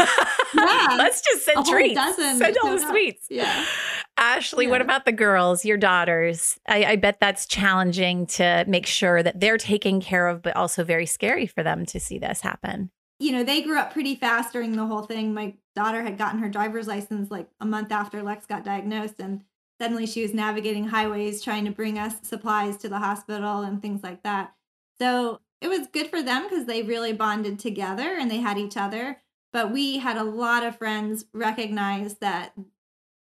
Yeah. 0.55 0.95
Let's 0.97 1.21
just 1.21 1.45
send 1.45 1.59
A 1.59 1.63
treats. 1.69 1.95
dozen 1.95 2.37
Send 2.37 2.57
all 2.63 2.71
the 2.71 2.87
sweets. 2.87 3.25
Yeah. 3.29 3.65
Ashley, 4.17 4.67
what 4.67 4.81
about 4.81 5.05
the 5.05 5.11
girls, 5.11 5.65
your 5.65 5.77
daughters? 5.77 6.59
I, 6.67 6.85
I 6.85 6.95
bet 6.95 7.19
that's 7.19 7.47
challenging 7.47 8.27
to 8.27 8.63
make 8.67 8.85
sure 8.85 9.23
that 9.23 9.39
they're 9.39 9.57
taken 9.57 9.99
care 9.99 10.27
of, 10.27 10.43
but 10.43 10.55
also 10.55 10.83
very 10.83 11.07
scary 11.07 11.47
for 11.47 11.63
them 11.63 11.85
to 11.87 11.99
see 11.99 12.19
this 12.19 12.41
happen. 12.41 12.91
You 13.19 13.31
know, 13.31 13.43
they 13.43 13.63
grew 13.63 13.79
up 13.79 13.93
pretty 13.93 14.15
fast 14.15 14.53
during 14.53 14.75
the 14.75 14.85
whole 14.85 15.03
thing. 15.03 15.33
My 15.33 15.55
daughter 15.75 16.03
had 16.03 16.17
gotten 16.17 16.39
her 16.39 16.49
driver's 16.49 16.87
license 16.87 17.31
like 17.31 17.49
a 17.59 17.65
month 17.65 17.91
after 17.91 18.21
Lex 18.21 18.45
got 18.45 18.63
diagnosed 18.63 19.15
and 19.19 19.43
suddenly 19.81 20.05
she 20.05 20.21
was 20.21 20.33
navigating 20.33 20.85
highways 20.85 21.41
trying 21.41 21.65
to 21.65 21.71
bring 21.71 21.97
us 21.97 22.15
supplies 22.21 22.77
to 22.77 22.89
the 22.89 22.99
hospital 22.99 23.61
and 23.61 23.81
things 23.81 24.03
like 24.03 24.23
that. 24.23 24.53
So, 24.99 25.41
it 25.63 25.69
was 25.69 25.87
good 25.87 26.07
for 26.07 26.21
them 26.21 26.43
because 26.43 26.65
they 26.65 26.83
really 26.83 27.13
bonded 27.13 27.57
together 27.57 28.17
and 28.19 28.29
they 28.29 28.39
had 28.39 28.57
each 28.57 28.75
other. 28.75 29.21
But 29.53 29.71
we 29.71 29.97
had 29.97 30.17
a 30.17 30.23
lot 30.23 30.65
of 30.65 30.77
friends 30.77 31.25
recognize 31.33 32.15
that 32.15 32.53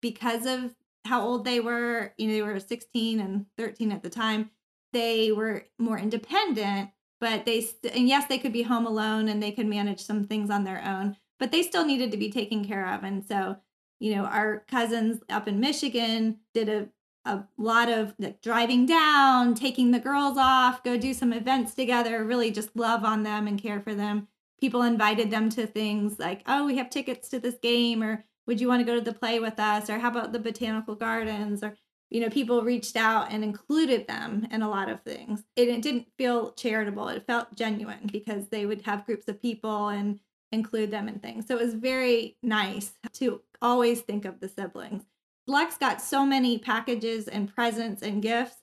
because 0.01 0.45
of 0.45 0.75
how 1.05 1.23
old 1.23 1.45
they 1.45 1.61
were, 1.61 2.13
you 2.19 2.27
know, 2.27 2.35
they 2.35 2.43
were 2.43 2.59
16 2.59 3.21
and 3.21 3.47
13 3.57 3.93
at 3.93 4.03
the 4.03 4.11
time, 4.11 4.51
they 4.93 5.31
were 5.31 5.67
more 5.79 5.99
independent, 5.99 6.91
but 7.21 7.45
they, 7.45 7.61
st- 7.61 7.95
and 7.95 8.09
yes, 8.09 8.27
they 8.27 8.39
could 8.39 8.53
be 8.53 8.63
home 8.63 8.87
alone 8.87 9.29
and 9.29 9.41
they 9.41 9.53
could 9.53 9.67
manage 9.67 10.01
some 10.01 10.25
things 10.25 10.51
on 10.51 10.65
their 10.65 10.83
own, 10.85 11.17
but 11.39 11.53
they 11.53 11.63
still 11.63 11.87
needed 11.87 12.11
to 12.11 12.17
be 12.17 12.31
taken 12.31 12.65
care 12.65 12.93
of. 12.93 13.05
And 13.05 13.25
so, 13.25 13.57
you 14.01 14.17
know, 14.17 14.25
our 14.25 14.65
cousins 14.69 15.21
up 15.29 15.47
in 15.47 15.61
Michigan 15.61 16.39
did 16.55 16.69
a, 16.69 16.89
a 17.25 17.45
lot 17.57 17.89
of 17.89 18.15
like 18.19 18.41
driving 18.41 18.87
down, 18.87 19.55
taking 19.55 19.91
the 19.91 20.01
girls 20.01 20.37
off, 20.37 20.83
go 20.83 20.97
do 20.97 21.15
some 21.15 21.33
events 21.33 21.75
together, 21.75 22.25
really 22.25 22.51
just 22.51 22.75
love 22.77 23.05
on 23.05 23.23
them 23.23 23.47
and 23.47 23.63
care 23.63 23.81
for 23.81 23.95
them. 23.95 24.29
People 24.61 24.83
invited 24.83 25.31
them 25.31 25.49
to 25.51 25.67
things 25.67 26.19
like, 26.19 26.43
oh, 26.47 26.67
we 26.67 26.77
have 26.77 26.91
tickets 26.91 27.29
to 27.31 27.41
this 27.41 27.59
game, 27.59 28.03
or 28.03 28.25
would 28.47 28.61
you 28.61 28.69
want 28.69 28.81
to 28.81 28.87
go 28.87 28.95
to 28.95 29.01
the 29.01 29.13
play 29.13 29.41
with 29.41 29.59
us? 29.59 29.91
Or 29.91 29.99
how 29.99 30.09
about 30.09 30.33
the 30.33 30.39
botanical 30.39 30.95
gardens? 30.95 31.63
Or 31.63 31.77
you 32.11 32.21
know, 32.21 32.29
people 32.29 32.63
reached 32.63 32.95
out 32.95 33.33
and 33.33 33.43
included 33.43 34.07
them 34.07 34.47
in 34.51 34.61
a 34.61 34.69
lot 34.69 34.91
of 34.91 35.03
things. 35.03 35.45
It, 35.57 35.69
it 35.69 35.81
didn't 35.81 36.09
feel 36.19 36.53
charitable. 36.53 37.09
It 37.09 37.27
felt 37.27 37.55
genuine 37.57 38.11
because 38.13 38.49
they 38.49 38.67
would 38.67 38.83
have 38.83 39.07
groups 39.07 39.29
of 39.29 39.41
people 39.41 39.89
and 39.89 40.21
include 40.53 40.91
them 40.91 41.09
in 41.09 41.21
things. 41.21 41.47
So 41.47 41.57
it 41.57 41.65
was 41.65 41.73
very 41.73 42.37
nice 42.43 42.93
to 43.15 43.41
always 43.63 44.03
think 44.03 44.27
of 44.27 44.41
the 44.41 44.49
siblings. 44.49 45.05
Lex 45.47 45.77
got 45.77 46.01
so 46.01 46.25
many 46.25 46.59
packages 46.59 47.29
and 47.29 47.53
presents 47.53 48.03
and 48.03 48.23
gifts. 48.23 48.57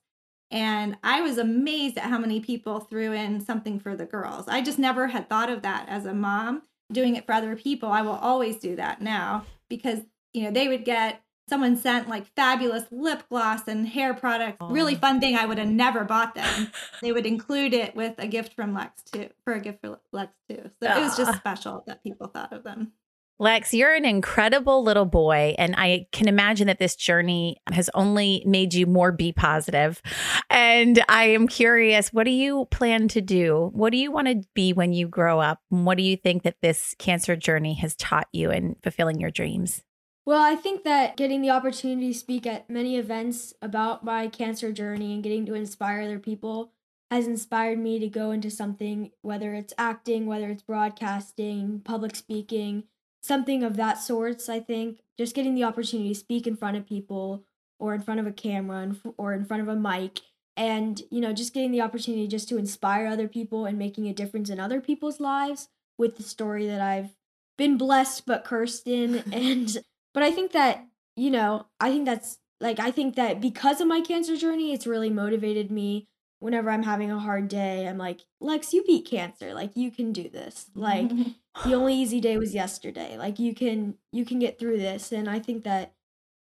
And 0.51 0.97
I 1.03 1.21
was 1.21 1.37
amazed 1.37 1.97
at 1.97 2.05
how 2.05 2.17
many 2.17 2.39
people 2.39 2.79
threw 2.79 3.13
in 3.13 3.39
something 3.39 3.79
for 3.79 3.95
the 3.95 4.05
girls. 4.05 4.47
I 4.47 4.61
just 4.61 4.79
never 4.79 5.07
had 5.07 5.29
thought 5.29 5.49
of 5.49 5.61
that 5.61 5.87
as 5.87 6.05
a 6.05 6.13
mom 6.13 6.63
doing 6.91 7.15
it 7.15 7.25
for 7.25 7.33
other 7.33 7.55
people. 7.55 7.91
I 7.91 8.01
will 8.01 8.13
always 8.13 8.57
do 8.57 8.75
that 8.75 9.01
now 9.01 9.45
because, 9.69 9.99
you 10.33 10.43
know, 10.43 10.51
they 10.51 10.67
would 10.67 10.85
get 10.85 11.21
someone 11.47 11.75
sent 11.75 12.07
like 12.07 12.25
fabulous 12.35 12.85
lip 12.91 13.23
gloss 13.29 13.67
and 13.67 13.87
hair 13.87 14.13
products. 14.13 14.57
Aww. 14.59 14.71
Really 14.71 14.95
fun 14.95 15.19
thing. 15.19 15.35
I 15.35 15.45
would 15.45 15.57
have 15.57 15.67
never 15.67 16.03
bought 16.03 16.35
them. 16.35 16.71
they 17.01 17.11
would 17.11 17.25
include 17.25 17.73
it 17.73 17.95
with 17.95 18.15
a 18.17 18.27
gift 18.27 18.53
from 18.53 18.73
Lex 18.73 19.03
too, 19.03 19.29
for 19.43 19.53
a 19.53 19.59
gift 19.59 19.81
for 19.81 19.99
Lex 20.11 20.31
too. 20.49 20.69
So 20.81 20.89
it 20.89 20.99
was 20.99 21.17
just 21.17 21.37
special 21.37 21.83
that 21.87 22.03
people 22.03 22.27
thought 22.27 22.53
of 22.53 22.63
them. 22.63 22.93
Lex, 23.41 23.73
you're 23.73 23.95
an 23.95 24.03
incredible 24.03 24.83
little 24.83 25.05
boy, 25.05 25.55
and 25.57 25.73
I 25.77 26.07
can 26.11 26.27
imagine 26.27 26.67
that 26.67 26.77
this 26.77 26.97
journey 26.97 27.61
has 27.71 27.89
only 27.93 28.43
made 28.45 28.73
you 28.73 28.85
more 28.85 29.13
be 29.13 29.31
positive. 29.31 30.01
And 30.49 31.01
I 31.07 31.27
am 31.27 31.47
curious, 31.47 32.11
what 32.11 32.25
do 32.25 32.31
you 32.31 32.65
plan 32.69 33.07
to 33.07 33.21
do? 33.21 33.69
What 33.71 33.91
do 33.91 33.97
you 33.97 34.11
want 34.11 34.27
to 34.27 34.41
be 34.53 34.73
when 34.73 34.91
you 34.91 35.07
grow 35.07 35.39
up? 35.39 35.59
what 35.69 35.97
do 35.97 36.03
you 36.03 36.17
think 36.17 36.43
that 36.43 36.57
this 36.61 36.93
cancer 36.99 37.35
journey 37.35 37.75
has 37.75 37.95
taught 37.95 38.27
you 38.33 38.51
in 38.51 38.75
fulfilling 38.83 39.21
your 39.21 39.31
dreams? 39.31 39.83
Well, 40.25 40.41
I 40.41 40.55
think 40.55 40.83
that 40.83 41.15
getting 41.15 41.41
the 41.41 41.49
opportunity 41.49 42.11
to 42.11 42.19
speak 42.19 42.45
at 42.45 42.69
many 42.69 42.97
events 42.97 43.53
about 43.61 44.03
my 44.03 44.27
cancer 44.27 44.73
journey 44.73 45.13
and 45.13 45.23
getting 45.23 45.45
to 45.45 45.53
inspire 45.53 46.01
other 46.01 46.19
people 46.19 46.73
has 47.09 47.25
inspired 47.25 47.79
me 47.79 47.99
to 47.99 48.09
go 48.09 48.31
into 48.31 48.51
something, 48.51 49.11
whether 49.21 49.53
it's 49.53 49.73
acting, 49.77 50.25
whether 50.25 50.49
it's 50.49 50.63
broadcasting, 50.63 51.81
public 51.83 52.15
speaking, 52.15 52.83
something 53.21 53.63
of 53.63 53.75
that 53.77 53.99
sorts. 53.99 54.49
I 54.49 54.59
think 54.59 55.01
just 55.17 55.35
getting 55.35 55.55
the 55.55 55.63
opportunity 55.63 56.09
to 56.09 56.19
speak 56.19 56.47
in 56.47 56.55
front 56.55 56.77
of 56.77 56.87
people 56.87 57.43
or 57.79 57.93
in 57.93 58.01
front 58.01 58.19
of 58.19 58.27
a 58.27 58.31
camera 58.31 58.95
or 59.17 59.33
in 59.33 59.45
front 59.45 59.61
of 59.61 59.67
a 59.67 59.75
mic 59.75 60.19
and 60.57 61.01
you 61.11 61.21
know 61.21 61.31
just 61.31 61.53
getting 61.53 61.71
the 61.71 61.81
opportunity 61.81 62.27
just 62.27 62.49
to 62.49 62.57
inspire 62.57 63.07
other 63.07 63.27
people 63.27 63.65
and 63.65 63.77
making 63.77 64.07
a 64.07 64.13
difference 64.13 64.49
in 64.49 64.59
other 64.59 64.81
people's 64.81 65.19
lives 65.19 65.69
with 65.97 66.17
the 66.17 66.23
story 66.23 66.67
that 66.67 66.81
I've 66.81 67.15
been 67.57 67.77
blessed 67.77 68.25
but 68.25 68.43
cursed 68.43 68.87
in 68.87 69.23
and 69.31 69.77
but 70.13 70.23
I 70.23 70.31
think 70.31 70.51
that, 70.53 70.85
you 71.15 71.31
know, 71.31 71.67
I 71.79 71.91
think 71.91 72.05
that's 72.05 72.37
like, 72.59 72.79
I 72.79 72.91
think 72.91 73.15
that 73.15 73.39
because 73.39 73.79
of 73.81 73.87
my 73.87 74.01
cancer 74.01 74.35
journey, 74.35 74.73
it's 74.73 74.87
really 74.87 75.09
motivated 75.09 75.71
me 75.71 76.07
whenever 76.39 76.69
I'm 76.69 76.83
having 76.83 77.11
a 77.11 77.19
hard 77.19 77.47
day. 77.47 77.87
I'm 77.87 77.97
like, 77.97 78.21
Lex, 78.41 78.73
you 78.73 78.83
beat 78.83 79.05
cancer. 79.05 79.53
Like, 79.53 79.71
you 79.75 79.91
can 79.91 80.11
do 80.11 80.29
this. 80.29 80.69
Like, 80.75 81.09
the 81.65 81.73
only 81.73 81.93
easy 81.95 82.19
day 82.19 82.37
was 82.37 82.53
yesterday. 82.53 83.17
Like, 83.17 83.39
you 83.39 83.53
can, 83.53 83.95
you 84.11 84.25
can 84.25 84.39
get 84.39 84.59
through 84.59 84.77
this. 84.77 85.11
And 85.11 85.29
I 85.29 85.39
think 85.39 85.63
that 85.63 85.93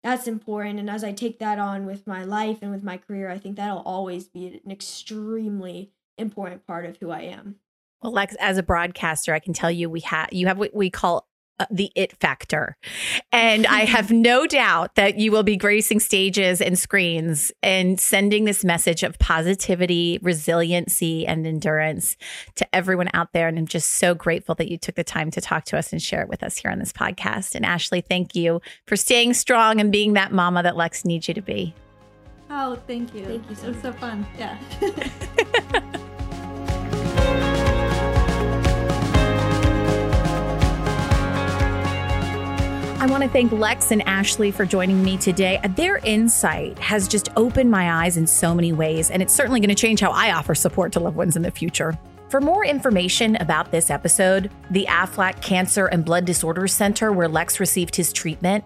that's 0.03 0.27
important. 0.27 0.79
And 0.79 0.89
as 0.89 1.03
I 1.03 1.11
take 1.11 1.39
that 1.39 1.59
on 1.59 1.85
with 1.85 2.07
my 2.07 2.23
life 2.23 2.59
and 2.61 2.71
with 2.71 2.83
my 2.83 2.97
career, 2.97 3.29
I 3.29 3.37
think 3.37 3.57
that'll 3.57 3.79
always 3.79 4.27
be 4.27 4.61
an 4.63 4.71
extremely 4.71 5.91
important 6.17 6.65
part 6.65 6.85
of 6.85 6.97
who 6.97 7.11
I 7.11 7.21
am. 7.21 7.55
Well, 8.01 8.13
Lex, 8.13 8.35
as 8.39 8.57
a 8.57 8.63
broadcaster, 8.63 9.33
I 9.33 9.39
can 9.39 9.53
tell 9.53 9.71
you 9.71 9.89
we 9.89 10.01
have 10.01 10.29
you 10.31 10.47
have 10.47 10.59
what 10.59 10.73
we 10.73 10.89
call 10.89 11.26
Uh, 11.59 11.65
the 11.71 11.91
it 11.95 12.13
factor. 12.19 12.77
And 13.31 13.65
I 13.65 13.79
have 13.85 14.11
no 14.11 14.45
doubt 14.45 14.93
that 14.93 15.17
you 15.17 15.31
will 15.31 15.41
be 15.41 15.57
gracing 15.57 15.99
stages 15.99 16.61
and 16.61 16.77
screens 16.77 17.51
and 17.63 17.99
sending 17.99 18.45
this 18.45 18.63
message 18.63 19.01
of 19.01 19.17
positivity, 19.17 20.19
resiliency, 20.21 21.25
and 21.25 21.47
endurance 21.47 22.15
to 22.55 22.75
everyone 22.75 23.09
out 23.15 23.33
there. 23.33 23.47
And 23.47 23.57
I'm 23.57 23.65
just 23.65 23.93
so 23.93 24.13
grateful 24.13 24.53
that 24.55 24.69
you 24.69 24.77
took 24.77 24.93
the 24.93 25.03
time 25.03 25.31
to 25.31 25.41
talk 25.41 25.65
to 25.65 25.77
us 25.77 25.91
and 25.91 25.99
share 25.99 26.21
it 26.21 26.29
with 26.29 26.43
us 26.43 26.57
here 26.57 26.69
on 26.69 26.77
this 26.77 26.93
podcast. 26.93 27.55
And 27.55 27.65
Ashley, 27.65 28.01
thank 28.01 28.35
you 28.35 28.61
for 28.85 28.95
staying 28.95 29.33
strong 29.33 29.81
and 29.81 29.91
being 29.91 30.13
that 30.13 30.31
mama 30.31 30.61
that 30.61 30.77
Lex 30.77 31.05
needs 31.05 31.27
you 31.27 31.33
to 31.33 31.41
be. 31.41 31.73
Oh, 32.51 32.77
thank 32.85 33.15
you. 33.15 33.25
Thank 33.25 33.49
you. 33.49 33.55
So 33.55 33.67
it 33.67 33.73
was 33.73 33.81
so 33.81 33.93
fun. 33.93 34.27
Yeah. 34.37 34.57
want 43.07 43.23
to 43.23 43.29
thank 43.29 43.51
Lex 43.51 43.91
and 43.91 44.01
Ashley 44.07 44.51
for 44.51 44.65
joining 44.65 45.03
me 45.03 45.17
today. 45.17 45.59
Their 45.75 45.97
insight 45.97 46.77
has 46.79 47.07
just 47.07 47.29
opened 47.35 47.71
my 47.71 48.03
eyes 48.03 48.17
in 48.17 48.27
so 48.27 48.53
many 48.53 48.73
ways, 48.73 49.11
and 49.11 49.21
it's 49.21 49.33
certainly 49.33 49.59
going 49.59 49.69
to 49.69 49.75
change 49.75 49.99
how 49.99 50.11
I 50.11 50.33
offer 50.33 50.53
support 50.53 50.91
to 50.93 50.99
loved 50.99 51.15
ones 51.15 51.35
in 51.35 51.41
the 51.41 51.51
future. 51.51 51.97
For 52.29 52.41
more 52.41 52.65
information 52.65 53.37
about 53.37 53.71
this 53.71 53.89
episode, 53.89 54.51
the 54.71 54.85
Aflac 54.89 55.41
Cancer 55.41 55.85
and 55.85 56.03
Blood 56.03 56.25
Disorders 56.25 56.73
Center, 56.73 57.11
where 57.11 57.29
Lex 57.29 57.59
received 57.59 57.95
his 57.95 58.11
treatment, 58.11 58.65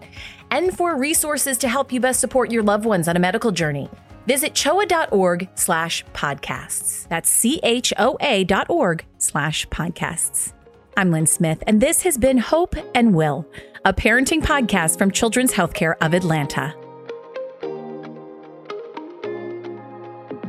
and 0.50 0.76
for 0.76 0.98
resources 0.98 1.56
to 1.58 1.68
help 1.68 1.92
you 1.92 2.00
best 2.00 2.18
support 2.18 2.50
your 2.50 2.62
loved 2.62 2.84
ones 2.84 3.06
on 3.06 3.16
a 3.16 3.20
medical 3.20 3.52
journey, 3.52 3.88
visit 4.26 4.54
choa.org 4.54 5.48
slash 5.54 6.04
podcasts. 6.14 7.06
That's 7.08 7.28
C-H-O-A 7.28 8.44
dot 8.44 8.68
org 8.68 9.04
slash 9.18 9.68
podcasts. 9.68 10.52
I'm 10.96 11.10
Lynn 11.10 11.26
Smith, 11.26 11.62
and 11.66 11.80
this 11.80 12.02
has 12.02 12.18
been 12.18 12.36
Hope 12.36 12.74
and 12.94 13.14
Will, 13.14 13.46
a 13.84 13.92
parenting 13.92 14.40
podcast 14.40 14.96
from 14.96 15.10
Children's 15.10 15.52
Healthcare 15.52 15.96
of 16.00 16.14
Atlanta. 16.14 16.72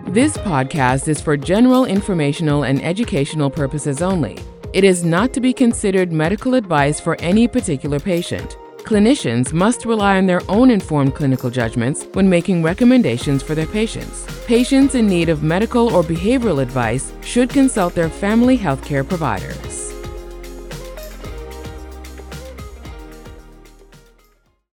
This 0.09 0.37
podcast 0.37 1.07
is 1.07 1.19
for 1.19 1.35
general 1.35 1.85
informational 1.85 2.63
and 2.63 2.79
educational 2.83 3.49
purposes 3.49 4.03
only. 4.03 4.37
It 4.73 4.83
is 4.83 5.03
not 5.03 5.33
to 5.33 5.41
be 5.41 5.51
considered 5.51 6.11
medical 6.11 6.53
advice 6.53 6.99
for 6.99 7.19
any 7.21 7.47
particular 7.47 7.99
patient. 7.99 8.55
Clinicians 8.83 9.51
must 9.51 9.85
rely 9.85 10.17
on 10.17 10.27
their 10.27 10.41
own 10.47 10.69
informed 10.69 11.15
clinical 11.15 11.49
judgments 11.49 12.05
when 12.13 12.29
making 12.29 12.61
recommendations 12.61 13.41
for 13.41 13.55
their 13.55 13.65
patients. 13.65 14.27
Patients 14.45 14.93
in 14.93 15.07
need 15.07 15.29
of 15.29 15.41
medical 15.41 15.91
or 15.95 16.03
behavioral 16.03 16.61
advice 16.61 17.13
should 17.23 17.49
consult 17.49 17.95
their 17.95 18.09
family 18.09 18.59
healthcare 18.59 19.07
providers. 19.07 19.92